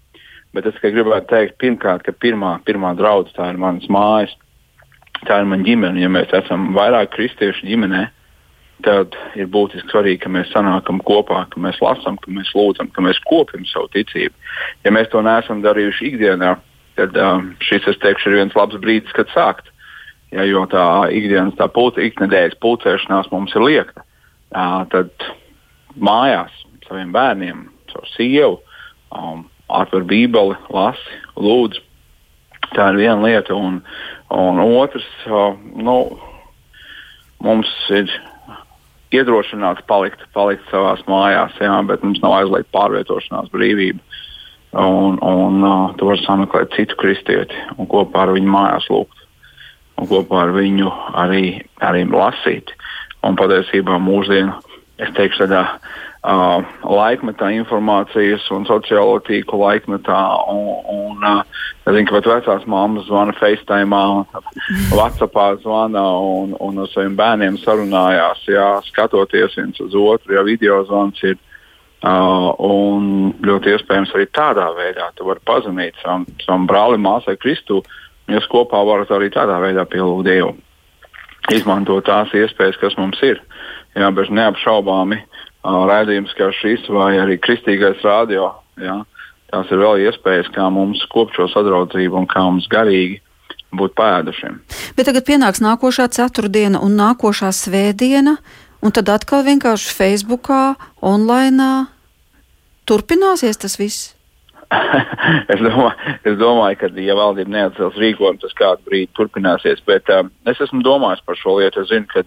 [0.55, 4.35] Bet es gribētu teikt, pirmkārt, ka pirmā, pirmā draudz tā ir manas mājas,
[5.27, 6.03] tā ir mana ģimene.
[6.03, 8.05] Ja mēs esam vairāk kristiešu ģimenē,
[8.87, 13.03] tad ir būtiski svarīgi, ka mēs sanākam kopā, ka mēs lasām, ka mēs lūdzam, ka
[13.03, 14.35] mēs kopjam savu ticību.
[14.87, 16.55] Ja mēs to neesam darījuši ikdienā,
[16.99, 19.74] tad um, šis, es teikšu, ir viens labs brīdis, kad sākt.
[20.35, 20.83] Ja, jo tā
[21.15, 24.03] ikdienas, tā pulce, iknedēļas pulcēšanās mums ir liekta.
[24.55, 25.13] Uh, tad
[25.95, 26.55] mājās
[26.89, 28.57] saviem bērniem, savu sievu,
[29.15, 31.85] um, atver bībeli, lasi, lūdzu.
[32.75, 33.55] Tā ir viena lieta.
[33.55, 33.79] Un,
[34.35, 35.99] un otrs, uh, nu,
[37.45, 38.11] mums ir
[39.15, 44.03] iedrošināts palikt, palikt savā mājās, jā, bet mums nav aizliegta pārvietošanās brīvība.
[44.75, 49.24] Un, un uh, tu vari sameklēt citu kristieti un kopā ar viņu mājās lūgt
[50.01, 51.45] un kopā ar viņu arī,
[51.85, 52.73] arī lasīt.
[53.25, 54.57] Un patiesībā mūsdienu,
[55.01, 60.19] es teikšu, tādā uh, laikmetā, informācijas un sociālo tīklu laikmetā,
[60.53, 64.03] un, un uh, zinu, ka pat vecās mammas zvana FaceTime,
[64.93, 70.85] WhatsAppā zvana un, un ar saviem bērniem sarunājās, jā, skatoties viens uz otru, ja video
[70.89, 71.41] zvans ir.
[72.05, 77.79] Uh, un ļoti iespējams arī tādā veidā tu vari pazemīt savam, savam brālim, māsai Kristu,
[77.81, 80.55] uh, Jūs kopā varat arī tādā veidā pielūgt Dievu.
[81.53, 83.43] Izmantot tās iespējas, kas mums ir.
[83.95, 85.21] Jā, bez neapšaubāmi
[85.65, 88.51] raidījums kā šis vai arī kristīgais radio.
[88.81, 89.03] Jā,
[89.53, 93.21] tās ir vēl iespējas, kā mums kopt šo sadraudzību un kā mums garīgi
[93.75, 94.61] būt pēdušiem.
[94.97, 98.37] Bet tagad pienāks nākošā ceturtdiena un nākošā svētdiena,
[98.85, 101.87] un tad atkal vienkārši Facebookā, online
[102.89, 104.14] turpināsies tas viss.
[105.53, 109.83] es, domāju, es domāju, ka, ja valdība neatcels rīkojumu, tas kādu brīdi turpināsies.
[109.89, 111.83] Bet um, es esmu domājis par šo lietu.
[111.83, 112.25] Es zinu, ka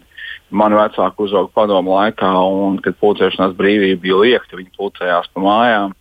[0.49, 2.31] mani vecāki uzauga padomu laikā,
[2.63, 5.95] un kad pulcēšanās brīvība bija liekta, viņi pulcējās pa mājām,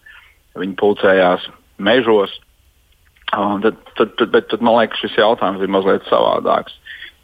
[0.61, 1.47] viņi pulcējās
[1.79, 2.35] mežos.
[3.37, 6.77] Um, tad, tad, tad, bet tad man liekas, šis jautājums ir mazliet savādāks.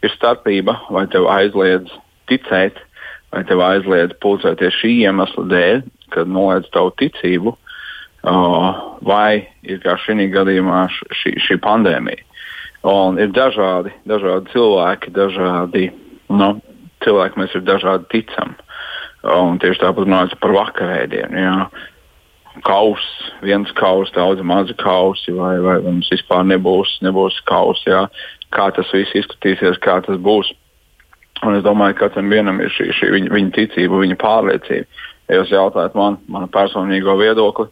[0.02, 1.92] Ir starpība, vai tev aizliedz
[2.30, 2.80] ticēt,
[3.32, 7.54] vai tev aizliedz pulcēties šī iemesla dēļ, kad noliedz tavu ticību,
[8.22, 12.22] vai ir kā šī gadījumā šī, šī pandēmija.
[12.82, 15.90] Un ir dažādi, dažādi cilvēki, dažādi
[16.30, 16.56] nu,
[17.04, 18.56] cilvēki, mēs ir dažādi ticam.
[19.22, 21.38] Un tieši tāpat runājot par vakarēdienu.
[21.38, 21.68] Jā.
[22.66, 23.04] Kaus,
[23.40, 27.86] viens kaus, daudz mazi kausi, vai, vai mums vispār nebūs, nebūs kausi.
[27.90, 28.08] Jā.
[28.52, 30.50] Kā tas viss izskatīsies, kā tas būs.
[31.46, 35.06] Un es domāju, ka katram vienam ir šī, šī viņa, viņa ticība, viņa pārliecība.
[35.30, 37.70] Ja jūs jautājat man, manu personīgo viedokli,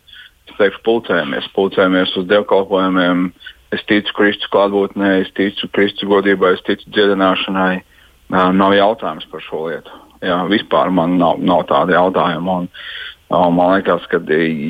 [0.51, 3.31] es teikšu, pulcējamies, pulcējamies uz dievkalpojumiem.
[3.71, 7.85] Es ticu Kristus klātbūtnē, es ticu Kristus godībai, es ticu dziedināšanai.
[8.31, 12.57] Nav jautājums par šo lietu Jā, vispār man nav, nav tāda jautājuma.
[12.61, 12.67] Un,
[13.33, 14.21] un man liekas, ka,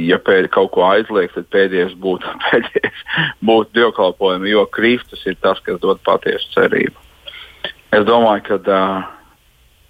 [0.06, 3.00] ja pēd, kaut ko aizliegt, tad pēdējais būtu, pēdējais
[3.46, 6.94] būtu dievkalpojumi, jo Kristus ir tas, kas dod patiesu cerību.
[7.90, 9.08] Es domāju, ka uh,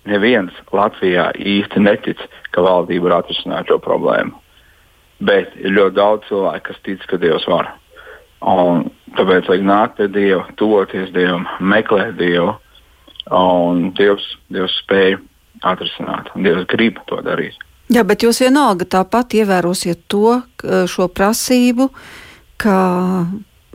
[0.09, 2.23] neviens Latvijā īsti netic,
[2.55, 4.33] ka valdība var atrisināt šo problēmu.
[5.21, 7.75] Bet ir ļoti daudz cilvēku, kas tic, ka Dievs var.
[8.41, 8.87] Un
[9.19, 12.55] tāpēc vajag nākt pie Dieva, tuvoties Dievam, meklēt Dievu.
[13.37, 15.21] Un Dievs, Dievs spēja
[15.69, 16.33] atrisināt.
[16.41, 17.59] Dievs grib to darīt.
[17.91, 20.39] Jā, bet jūs vienalga tāpat ievērosiet to
[20.89, 21.89] šo prasību,
[22.61, 22.77] ka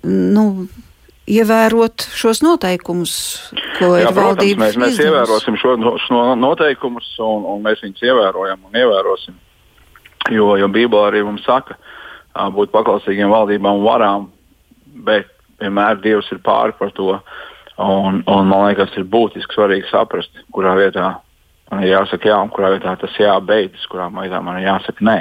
[0.05, 0.45] nu,
[1.27, 3.15] ievērot šos noteikumus,
[3.79, 4.67] ko Jā, ir valdība.
[4.67, 5.75] Mēs, mēs ievērosim šo
[6.39, 9.37] noteikumus, un, un mēs viņus ievērojam un ievērosim.
[10.33, 11.77] Jo, jo Bībelē arī mums saka,
[12.55, 14.29] būt paklausīgiem valdībām un varām,
[15.05, 15.29] bet
[15.61, 17.19] vienmēr Dievs ir pāri par to.
[17.75, 21.11] Un, un man liekas, ir būtiski svarīgi saprast, kurā vietā
[21.71, 25.17] Man ir jāsaka, jā, un kurā vietā tas jābeidzas, kurā vietā man ir jāsaka, nē.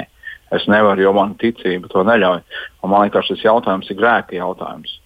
[0.53, 2.43] Es nevaru, jo man ticība to neļauj.
[2.85, 4.99] Un man liekas, šis jautājums ir grēka jautājums.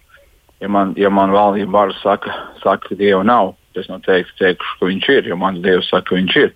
[0.60, 4.90] Ja man, ja man valdība var saka, saka, ka Dieva nav, es noteikti teikšu, ka
[4.90, 6.52] viņš ir, jo mans Dievs saka, ka viņš ir.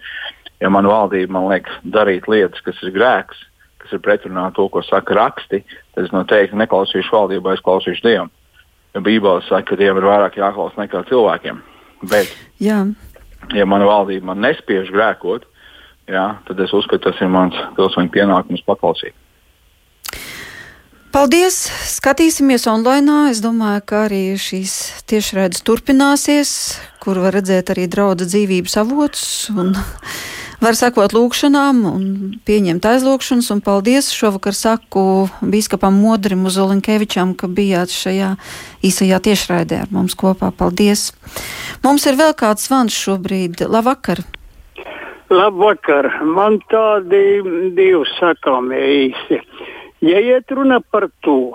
[0.63, 3.41] Ja man valdība man liek darīt lietas, kas ir grēks,
[3.83, 5.65] kas ir pretrunā to, ko saka raksti,
[5.95, 8.31] tad es noteikti neklausīšu valdībai, es klausīšu Dievam.
[8.95, 11.59] Jo Bībelē saka, ka Dievam ir vairāk jāklausa nekā cilvēkiem.
[12.09, 12.31] Bet,
[12.63, 12.85] Jā
[13.53, 15.45] ja mana valdība man nespiež grēkot,
[16.09, 19.17] jā, tad es uzskatu, tas ir mans pilsoņu pienākums paklausīt.
[21.15, 21.69] Paldies!
[21.95, 23.29] Skatīsimies online.
[23.31, 26.51] Es domāju, ka arī šīs tiešraides turpināsies,
[27.05, 29.29] kur var redzēt arī draudu dzīvības avotus.
[29.55, 29.77] Un
[30.65, 32.05] var sekot lūgšanām un
[32.49, 33.51] pieņemt aizlūgšanas.
[33.53, 35.03] Un paldies šovakar saku
[35.45, 38.35] bīskapam Modrim Uzolinkevičam, ka bijāt šajā
[38.87, 40.51] īsajā tiešraidē ar mums kopā.
[40.57, 41.11] Paldies!
[41.85, 43.65] Mums ir vēl kāds zvans šobrīd.
[43.69, 44.25] Labvakar!
[45.33, 46.11] Labvakar!
[46.25, 47.25] Man tādi
[47.77, 49.41] divi sakāmi īsi.
[50.05, 51.53] Ja iet runa par to,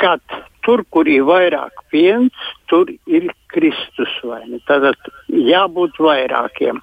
[0.00, 0.20] kad
[0.64, 2.32] tur, kur ir vairāk piens,
[2.68, 4.60] tur ir Kristus vai ne?
[4.68, 4.92] Tad
[5.28, 6.80] jābūt vairākiem.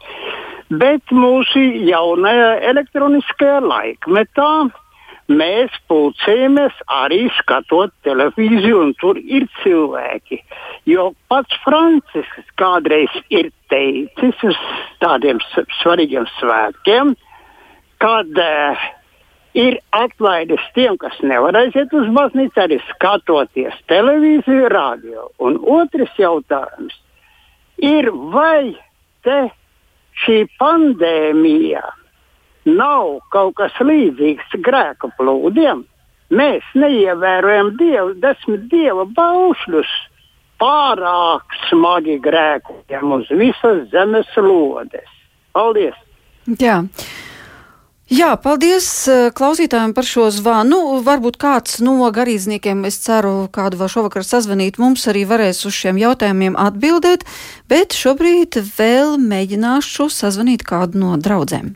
[0.72, 4.52] Bet mūsu jaunajā elektroniskajā laikmetā
[5.32, 10.40] mēs pulcējamies arī skatot televīziju, un tur ir cilvēki.
[10.88, 14.64] Jo pats Francisks kādreiz ir teicis uz
[15.04, 15.44] tādiem
[15.82, 17.16] svarīgiem svētkiem,
[18.02, 18.90] kad uh,
[19.54, 25.28] ir atlaidis tiem, kas nevar aiziet uz baznīcu, arī skatoties televīziju, radio.
[25.44, 26.96] Un otrs jautājums
[27.82, 28.72] ir, vai
[29.26, 29.50] te
[30.24, 31.84] šī pandēmija
[32.70, 35.86] nav kaut kas līdzīgs grēka plūdiem.
[36.32, 39.90] Mēs neievērojam dievu, desmit dieva baušļus,
[40.62, 45.10] pārāk smagi grēkojam uz visas zemes lodes.
[45.52, 45.98] Paldies!
[46.62, 46.80] Jā.
[48.12, 51.00] Jā, paldies eh, klausītājiem par šo zvanu.
[51.06, 55.96] Varbūt kāds no garīdzniekiem, es ceru, kādu vēl šovakar sazvanīt, mums arī varēs uz šiem
[56.02, 57.24] jautājumiem atbildēt,
[57.72, 61.72] bet šobrīd vēl mēģināšu sazvanīt kādu no draudzēm.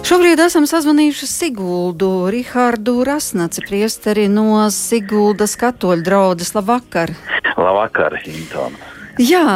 [0.00, 6.56] Šobrīd esam sazvanījuši Siguldu, Rihārdu Rasnaci, priesteri no Siguldas katoļu draudzes.
[6.56, 7.12] Labvakar!
[7.60, 8.93] Labvakar, Hintona!
[9.20, 9.46] Jā,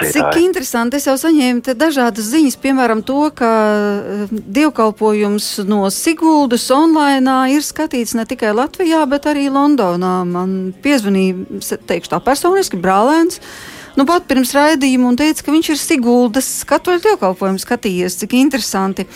[0.00, 0.96] cik interesanti.
[0.96, 8.16] Es jau saņēmu dažādas ziņas, piemēram, to, ka eh, dievkalpojums no Siguldas online ir skatīts
[8.16, 10.22] ne tikai Latvijā, bet arī Londonā.
[10.28, 11.60] Man piezvanīja,
[11.90, 13.42] teikšu tā personiski, brālēns.
[13.98, 18.20] Nu, pat pirms raidījuma un teica, ka viņš ir Siguldas katoļu dievkalpojumu skatījies.
[18.22, 19.08] Cik interesanti.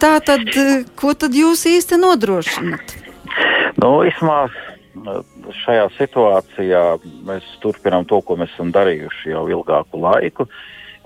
[0.00, 2.96] Tā tad, eh, ko tad jūs īsti nodrošinat?
[3.76, 4.56] Nu, vismaz
[5.62, 6.82] šajā situācijā
[7.26, 10.46] mēs turpinām to, ko mēs esam darījuši jau ilgāku laiku.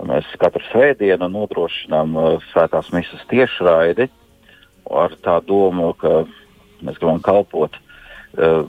[0.07, 4.09] Mēs katru svētdienu nodrošinām uh, svētās misijas tiešraidi
[4.93, 6.23] ar tā domu, ka
[6.85, 8.67] mēs gribam kalpot uh,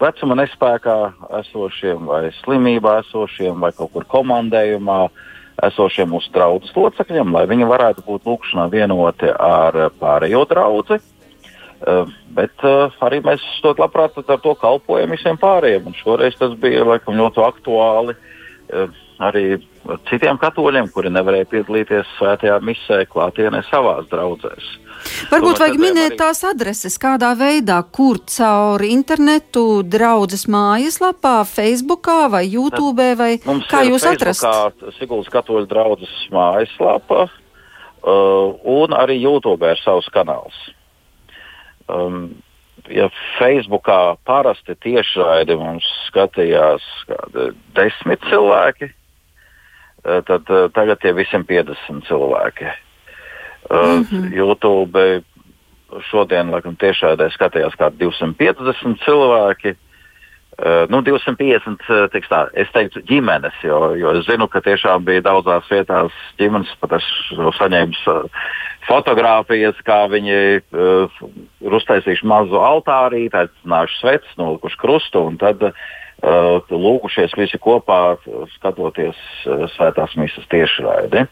[0.00, 0.98] vecuma nespējā
[1.40, 5.00] esošiem, vai slimībā esošiem, vai kaut kur komandējumā
[5.66, 11.13] esošiem mūsu draugu locekļiem, lai viņi varētu būt lūkšanā vienoti ar pārējo draugu Uh,
[12.36, 15.90] bet uh, arī mēs ļoti labprāt ar to kalpojam visiem pārējiem.
[15.90, 18.16] Un šoreiz tas bija laikam, ļoti aktuāli
[19.22, 19.58] arī
[20.08, 24.70] citiem katoļiem, kuri nevarēja piedalīties svētajā misē, klātienē savās draudzēs.
[25.30, 26.18] Varbūt vajag minēt arī...
[26.22, 33.84] tās adreses, kādā veidā, kur caur internetu, draudzes mājaslapā, Facebookā vai YouTube, vai Mums kā
[33.88, 34.46] jūs atrast?
[34.98, 40.56] Siguldas katoļu draudzes mājaslapa uh, un arī YouTube ir savs kanāls.
[41.88, 42.42] Um,
[42.88, 43.08] ja
[43.38, 46.84] Facebookā parasti tiešraidi mums skatījās
[47.76, 48.90] desmit cilvēki,
[50.04, 52.68] Eh, tad uh, tagad ir visiem 50 cilvēki.
[53.70, 54.34] Mm -hmm.
[54.36, 55.22] YouTube
[56.10, 59.76] šodien, laikam, tiešādē skatījās kā 250 cilvēki.
[60.88, 65.70] Nu, 250, teiks tā, es teiktu, ģimenes, jo, jo es zinu, ka tiešām bija daudzās
[65.70, 67.06] vietās ģimenes, pat es
[67.58, 68.28] saņēmu
[68.84, 71.20] uh, fotogrāfijas, kā viņi uh,
[71.64, 75.84] ir uztaisījuši mazu altārī, aicinājuši sveces, nolikuši krustu, un tad uh,
[76.24, 78.14] Uh, lūgušies visi kopā,
[78.54, 81.24] skatoties uh, svētās misijas tiešraidi.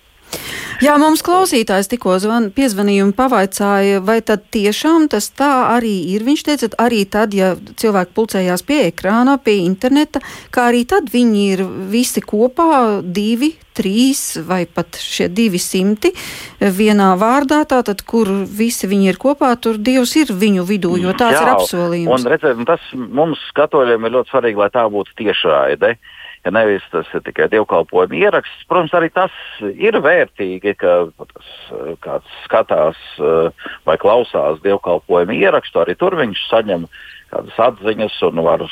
[0.82, 6.24] Jā, mums klausītājs tikko zvan, piezvanīja un pavaicāja, vai tad tiešām tas tā arī ir.
[6.26, 11.44] Viņš teica, arī tad, ja cilvēki pulcējās pie ekrāna, pie interneta, kā arī tad viņi
[11.52, 11.62] ir
[11.92, 16.10] visi kopā, divi, trīs vai pat šie divi simti
[16.58, 21.38] vienā vārdā, tātad, kur visi viņi ir kopā, tur Dievs ir viņu vidū, jo tāds
[21.38, 22.16] Jā, ir apsolījums.
[22.18, 25.94] Un redzēt, tas mums katoļiem ir ļoti svarīgi, lai tā būtu tiešraide.
[25.94, 28.66] Uh, ja nevis tas ir tikai dievkalpojuma ieraksts.
[28.70, 35.82] Protams, arī tas ir vērtīgi, ka tas, eh, kāds skatās eh, vai klausās dievkalpojuma ierakstu,
[35.82, 36.86] arī tur viņš saņem
[37.32, 38.66] kādas atziņas un var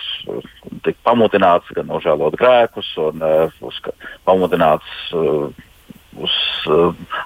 [0.84, 3.70] tikt pamudināts gan nožēlot grēkus, un uh,
[4.28, 5.48] pamudināts uh,
[6.20, 6.34] uz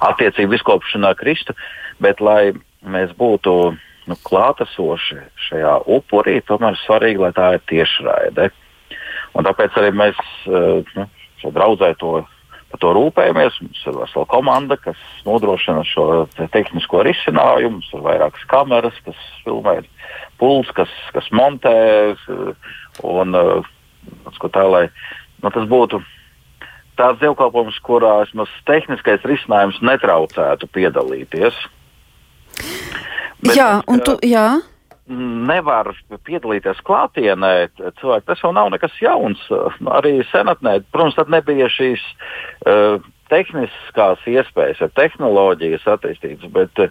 [0.07, 1.57] attiecību izkopšanā Kristu,
[1.99, 2.53] bet lai
[2.87, 3.55] mēs būtu
[4.07, 5.19] nu, klātesoši
[5.49, 8.51] šajā upurī, tomēr svarīgi, lai tā ir tiešraide.
[9.35, 11.07] Un tāpēc arī mēs eh, nu,
[11.45, 12.23] draudzē to,
[12.71, 13.59] par to rūpējamies.
[13.65, 17.81] Mums ir vesela komanda, kas nodrošina šo te tehnisko risinājumu.
[17.81, 19.81] Mums ir vairākas kameras, kas filmē
[20.43, 21.77] pults, kas, kas montē.
[23.03, 23.71] Un, eh,
[24.45, 24.85] tā, lai,
[25.43, 26.03] nu, tas būtu
[26.95, 31.57] tāds dievkalpojums, kurā vismaz tehniskais risinājums netraucētu piedalīties.
[33.43, 34.63] Bet, jā, un tu, jā
[35.09, 35.91] nevar
[36.25, 37.53] piedalīties klātienē,
[38.01, 39.41] cilvēki, tas jau nav nekas jauns.
[39.99, 42.01] Arī senatnē, protams, tad nebija šīs
[42.65, 43.03] uh,
[43.33, 46.87] tehniskās iespējas, ar tehnoloģijas attīstītas, bet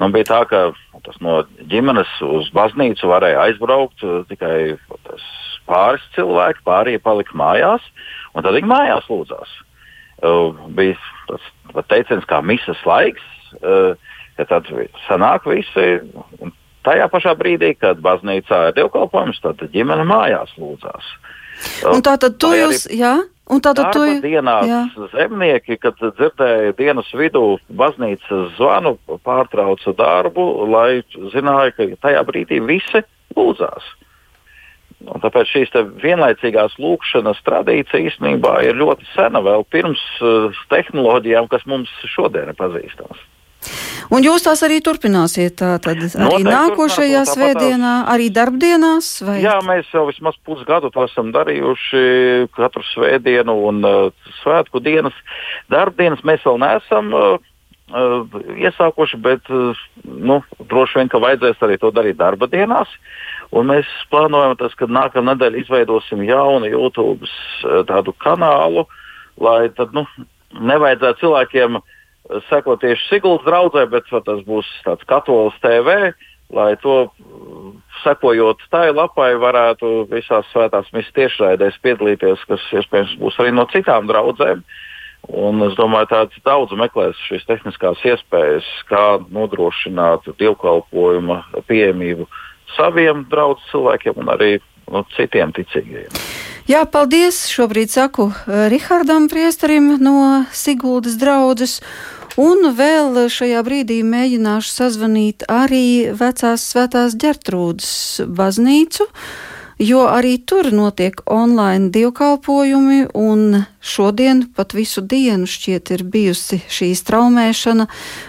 [0.00, 0.62] nu, bija tā, ka
[1.04, 1.42] tas no
[1.72, 4.76] ģimenes uz baznīcu varēja aizbraukt uh, tikai
[5.08, 5.26] tas
[5.68, 7.84] pāris cilvēki, pārējie palika mājās,
[8.34, 9.58] un tad viņi mājās lūdzās.
[10.20, 10.96] Uh, bija
[11.28, 13.24] tas teiciens kā misas laiks,
[13.60, 13.92] uh,
[14.40, 14.68] ka tad
[15.06, 15.86] sanāk visi,
[16.40, 16.52] un
[16.86, 21.12] tajā pašā brīdī, kad baznīcā ir dievkalpojums, tad ģimene mājās lūdzās.
[21.90, 23.18] Un tā tad tu jūs, jā?
[23.50, 24.80] Un tātad tu dienās jā.
[25.10, 28.94] zemnieki, kad dzirdēja dienas vidū baznīcas zvanu,
[29.26, 31.02] pārtrauca darbu, lai
[31.34, 33.02] zināja, ka tajā brīdī visi
[33.34, 33.88] lūdzās.
[35.00, 41.64] Un tāpēc šīs vienlaicīgās lūkšanas tradīcija īstenībā ir ļoti sena, vēl pirms uh, tehnoloģijām, kas
[41.66, 43.22] mums šodien ir pazīstamas.
[44.10, 49.10] Un jūs tās arī turpināsiet tātad arī Noteikti nākošajā svētdienā, arī darbdienās?
[49.26, 49.36] Vai?
[49.44, 52.02] Jā, mēs jau vismaz pusgadu to esam darījuši
[52.56, 55.16] katru svētdienu un uh, svētku dienas.
[55.72, 57.14] Darbdienas mēs vēl neesam.
[57.14, 57.38] Uh,
[57.90, 60.36] iesākuši, bet nu,
[60.70, 62.86] droši vien, ka vajadzēs arī to darīt darba dienās.
[63.50, 67.26] Un mēs plānojam, tas, ka nākamā nedēļa izveidosim jaunu YouTube
[68.22, 68.84] kanālu,
[69.42, 70.04] lai tad nu,
[70.54, 71.96] nevajadzētu cilvēkiem uh,
[72.48, 76.12] seko tieši Siguldas draudzē, bet tas būs tāds katolis TV,
[76.50, 77.72] lai to mm,
[78.02, 84.10] sekojot tai lapai varētu visās svētās misijas tiešraidēs piedalīties, kas iespējams būs arī no citām
[84.10, 84.64] draudzēm.
[85.36, 92.26] Un es domāju, ka daudz meklēs šīs tehniskās iespējas, kā nodrošināt dievkalpojuma pieejamību
[92.76, 94.52] saviem draugu cilvēkiem un arī
[94.90, 96.14] no citiem ticīgajiem.
[96.70, 97.44] Jā, paldies!
[97.50, 101.80] Šobrīd saku eh, Rihardam Priesterim no Siguldas draudzes.
[102.38, 107.90] Un vēl šajā brīdī mēģināšu sazvanīt arī vecās svētās ģertrūdas
[108.38, 109.08] baznīcu,
[109.82, 116.92] jo arī tur notiek online dievkalpojumi, un šodien pat visu dienu šķiet ir bijusi šī
[117.02, 117.88] straumēšana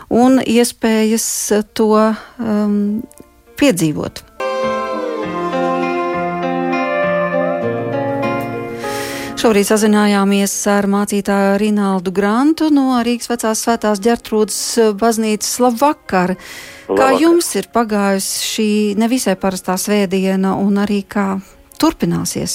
[0.10, 1.30] un iespējas
[1.78, 3.04] to um,
[3.62, 4.31] piedzīvot.
[9.42, 14.58] Šorīt sazinājāmies ar mācītāju Rinaldu Grantu no Rīgas vecās svētās ģertrūdas
[15.02, 15.56] baznīcas.
[15.64, 16.36] Labvakar!
[16.36, 17.00] Labvakar!
[17.00, 18.68] Kā jums ir pagājusi šī
[19.02, 21.26] nevisai parastā svētdiena un arī kā
[21.82, 22.54] turpināsies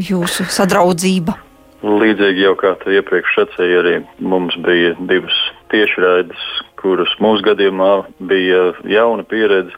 [0.00, 1.36] jūsu sadraudzība?
[1.84, 3.94] Līdzīgi jau kā tu iepriekš sacīji, arī
[4.24, 5.36] mums bija divas
[5.74, 6.46] tiešraides,
[6.80, 7.90] kuras mūsu gadījumā
[8.32, 9.76] bija jauna pieredze,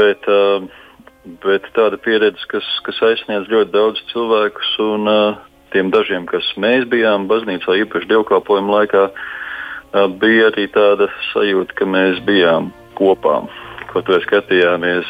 [0.00, 0.64] bet, uh,
[1.24, 4.74] bet tāda pieredze, kas, kas aizsniedz ļoti daudz cilvēkus.
[4.82, 5.40] Un, uh,
[5.74, 11.88] tiem dažiem, kas mēs bijām baznīcā, īpaši dievkalpojuma laikā, uh, bija arī tāda sajūta, ka
[11.88, 13.42] mēs bijām kopā.
[13.92, 15.08] Kaut vai skatījāmies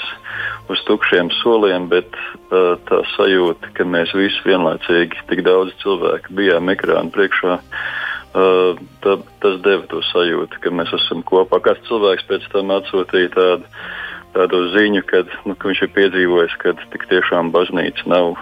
[0.73, 6.71] uz tukšiem soliem, bet uh, tā sajūta, ka mēs visi vienlaicīgi, tik daudz cilvēku bijām
[6.73, 11.63] ekrāna priekšā, uh, tā, tas deva to sajūtu, ka mēs esam kopā.
[11.65, 13.69] Kāds cilvēks pēc tam atsūtīja tādu,
[14.37, 18.35] tādu ziņu, kad, nu, ka viņš ir piedzīvojis, ka tik tiešām baznīca nav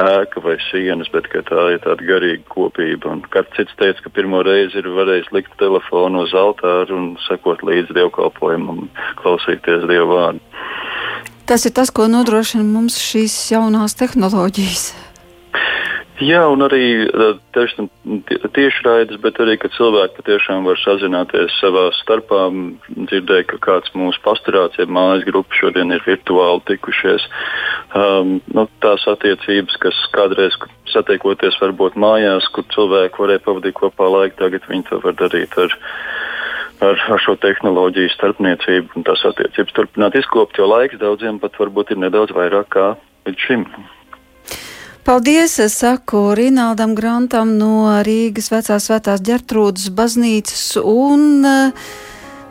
[0.00, 3.12] ēka vai sienas, bet tā ir tāda garīga kopība.
[3.12, 7.64] Un kāds cits teica, ka pirmo reizi ir varējis likt telefonu uz altāru un sekot
[7.66, 8.86] līdzi dievkalpojumam
[9.20, 10.44] klausīties dievu vārdu.
[11.48, 14.92] Tas ir tas, ko nodrošina mums šīs jaunās tehnoloģijas.
[16.22, 17.08] Jā, un arī
[17.56, 17.86] tieši,
[18.54, 22.44] tieši raides, bet arī, ka cilvēki patiešām var sazināties savā starpā.
[22.92, 27.26] Dzirdēju, ka kāds mūsu pasturāts, ja mājas grupa šodien ir virtuāli tikušies.
[27.98, 30.54] Um, nu, tās attiecības, kas kādreiz
[30.92, 35.74] satiekoties varbūt mājās, kur cilvēki varēja pavadīt kopā laiku, tagad viņi to var darīt ar
[36.82, 41.94] ar, ar šo tehnoloģiju starpniecību un tās attiecības turpināt izkopt, jo laiks daudziem pat varbūt
[41.94, 42.86] ir nedaudz vairāk kā
[43.28, 43.66] līdz šim.
[45.02, 51.88] Paldies, es saku Rinaldam Grantam no Rīgas vecās svētās ģertrūdas baznīcas un uh,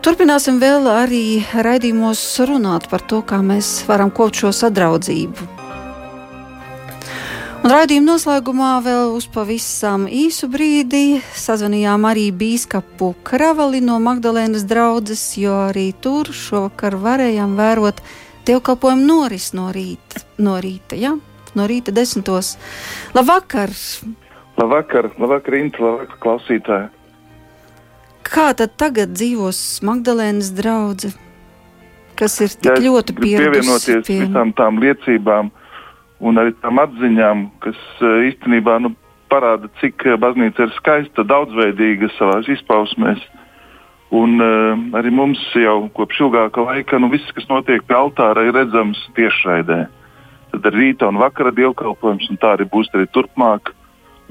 [0.04, 1.22] turpināsim vēl arī
[1.56, 5.48] raidījumos runāt par to, kā mēs varam kopt šo sadraudzību.
[7.64, 15.24] Un raidījuma noslēgumā vēl uz pavisam īsu brīdi sazvanījām arī bīskapu Kravali no Magdalēnas draudzes,
[15.40, 18.04] jo arī tur šovakar varējām vērot
[18.44, 20.28] dievkalpojumu noris no rīta.
[20.44, 21.16] No rīta, ja?
[21.58, 22.56] No rīta desmitos.
[23.16, 23.74] Labvakar!
[24.60, 26.90] Labvakar, labvakar, Inta, labvakar, klausītāji!
[28.32, 31.10] Kā tad tagad dzīvos Magdalēnas draudze,
[32.20, 33.16] kas ir tik ja, ļoti?
[33.18, 34.22] Pievienoties pie...
[34.24, 35.50] visām tām liecībām,
[36.22, 38.94] un arī tām atziņām, kas eh, īstenībā nu,
[39.32, 43.24] parāda, cik eh, baznīca ir skaista, daudzveidīga savā izpausmēs.
[44.12, 48.58] Un uh, arī mums jau kopš ilgāka laika nu, viss, kas notiek pie altāra, ir
[48.58, 49.86] redzams tiešraidē.
[50.52, 53.74] Tad ir rīta un vakara dievkalpojums, un tā arī būs arī turpmāk.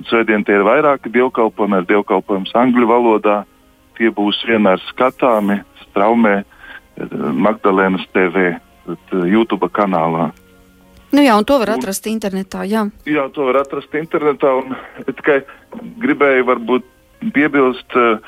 [0.08, 3.42] Svētdien tie ir vairāki dievkalpojumi, ir dievkalpojums angļu valodā.
[3.98, 6.42] Tie būs vienmēr skatāmi straumē
[7.46, 8.54] Magdalēnas TV,
[9.10, 10.30] YouTube kanālā.
[11.10, 12.62] Nu jā, un to var atrast un, internetā.
[12.70, 12.84] Jā.
[13.08, 14.52] jā, to var atrast internetā.
[14.60, 14.76] Un,
[15.08, 15.40] tikai
[16.02, 16.86] gribēju varbūt
[17.34, 18.20] piebilst, eh,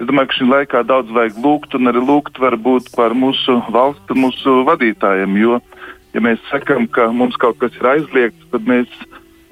[0.00, 4.16] es domāju, ka šī laikā daudz vajag lūgt un arī lūgt varbūt par mūsu valstu,
[4.16, 5.36] mūsu vadītājiem.
[5.42, 5.60] Jo,
[6.14, 8.90] ja mēs sakam, ka mums kaut kas ir aizliegts, tad mēs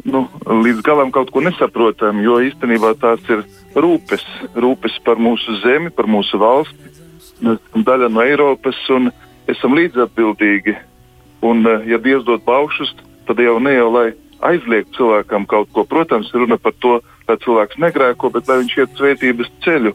[0.09, 3.45] nu, līdz galam kaut ko nesaprotam, jo īstenībā tās ir
[3.77, 4.25] rūpes,
[4.57, 6.95] rūpes par mūsu zemi, par mūsu valsti.
[7.39, 9.13] Mēs esam daļa no Eiropas un
[9.49, 10.77] esam līdzatbildīgi
[11.41, 12.95] Un, eh, ja Dievs dod paušus,
[13.27, 14.09] tad jau ne jau lai
[14.43, 15.85] aizliegtu cilvēkam kaut ko.
[15.85, 16.99] Protams, runa par to,
[17.29, 19.95] lai cilvēks negrēko, bet lai viņš iet svētības ceļu.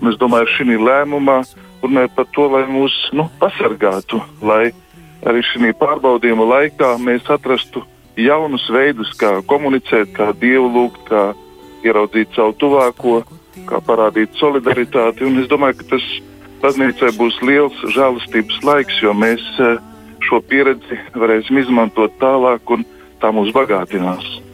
[0.00, 1.42] Un es domāju, šī lēmumā
[1.82, 4.72] runāja par to, lai mūs nu, pasargātu, lai
[5.26, 7.84] arī šī pārbaudījuma laikā mēs atrastu
[8.20, 11.30] jaunus veidus, kā komunicēt, kā dievu lūgt, kā
[11.86, 13.20] ieraudzīt savu tuvāko,
[13.68, 15.24] kā parādīt solidaritāti.
[15.24, 16.06] Un es domāju, ka tas
[16.64, 19.78] baznīcai būs liels žēlastības laiks, jo mēs uh,
[20.26, 22.84] šo pieredzi varēsim izmantot tālāk un
[23.22, 24.49] tā mūs bagātinās.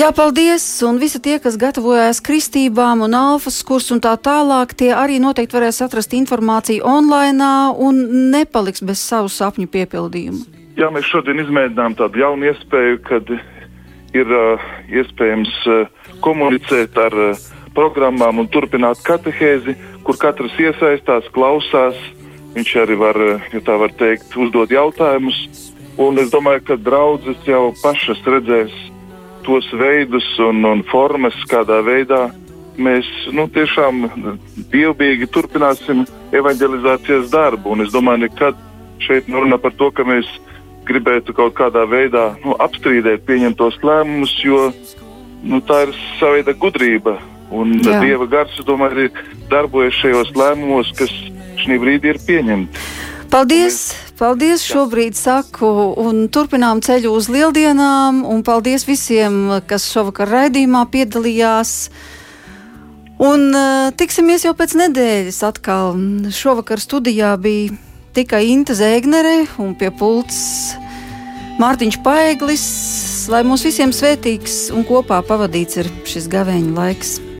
[0.00, 0.64] Jā, paldies!
[0.86, 5.58] Un visi tie, kas gatavojās kristībām un alfas kursu un tā tālāk, tie arī noteikti
[5.58, 7.98] varēs atrast informāciju online un
[8.32, 10.40] nepaliks bez savu sapņu piepildījumu.
[10.80, 13.28] Jā, mēs šodien izmēģinām tādu jaunu iespēju, kad
[14.16, 17.44] ir uh, iespējams uh, komunicēt ar uh,
[17.76, 19.76] programmām un turpināt katehēzi,
[20.06, 22.00] kur katrs iesaistās, klausās,
[22.50, 23.14] Viņš arī var,
[23.52, 25.36] ja tā var teikt, uzdot jautājumus.
[26.02, 28.74] Un es domāju, ka draudzes jau pašas redzēs
[29.46, 32.28] tos veidus un, un formas, kādā veidā
[32.80, 34.06] mēs nu, tiešām
[34.72, 36.04] dievbijīgi turpināsim
[36.36, 37.74] evanģelizācijas darbu.
[37.74, 38.58] Un es domāju, nekad
[39.04, 40.28] šeit nerunā par to, ka mēs
[40.88, 44.70] gribētu kaut kādā veidā nu, apstrīdēt pieņemtos lēmumus, jo
[45.44, 47.18] nu, tā ir sava veida gudrība.
[47.50, 47.98] Un Jā.
[48.04, 51.10] Dieva gars, domāju, arī darbojas šajos lēmumos, kas
[51.60, 52.86] šī brīdī ir pieņemti.
[53.30, 54.09] Paldies!
[54.20, 61.70] Paldies šobrīd saku un turpinām ceļu uz lieldienām un paldies visiem, kas šovakar raidījumā piedalījās.
[63.24, 65.96] Un uh, tiksimies jau pēc nedēļas atkal.
[66.36, 67.72] Šovakar studijā bija
[68.12, 70.76] tikai Inte Zēgnere un pie pults
[71.60, 72.68] Mārtiņš Paeglis.
[73.32, 77.20] lai mums visiem svētīgs un kopā pavadīts ir šis gavēņa laiks.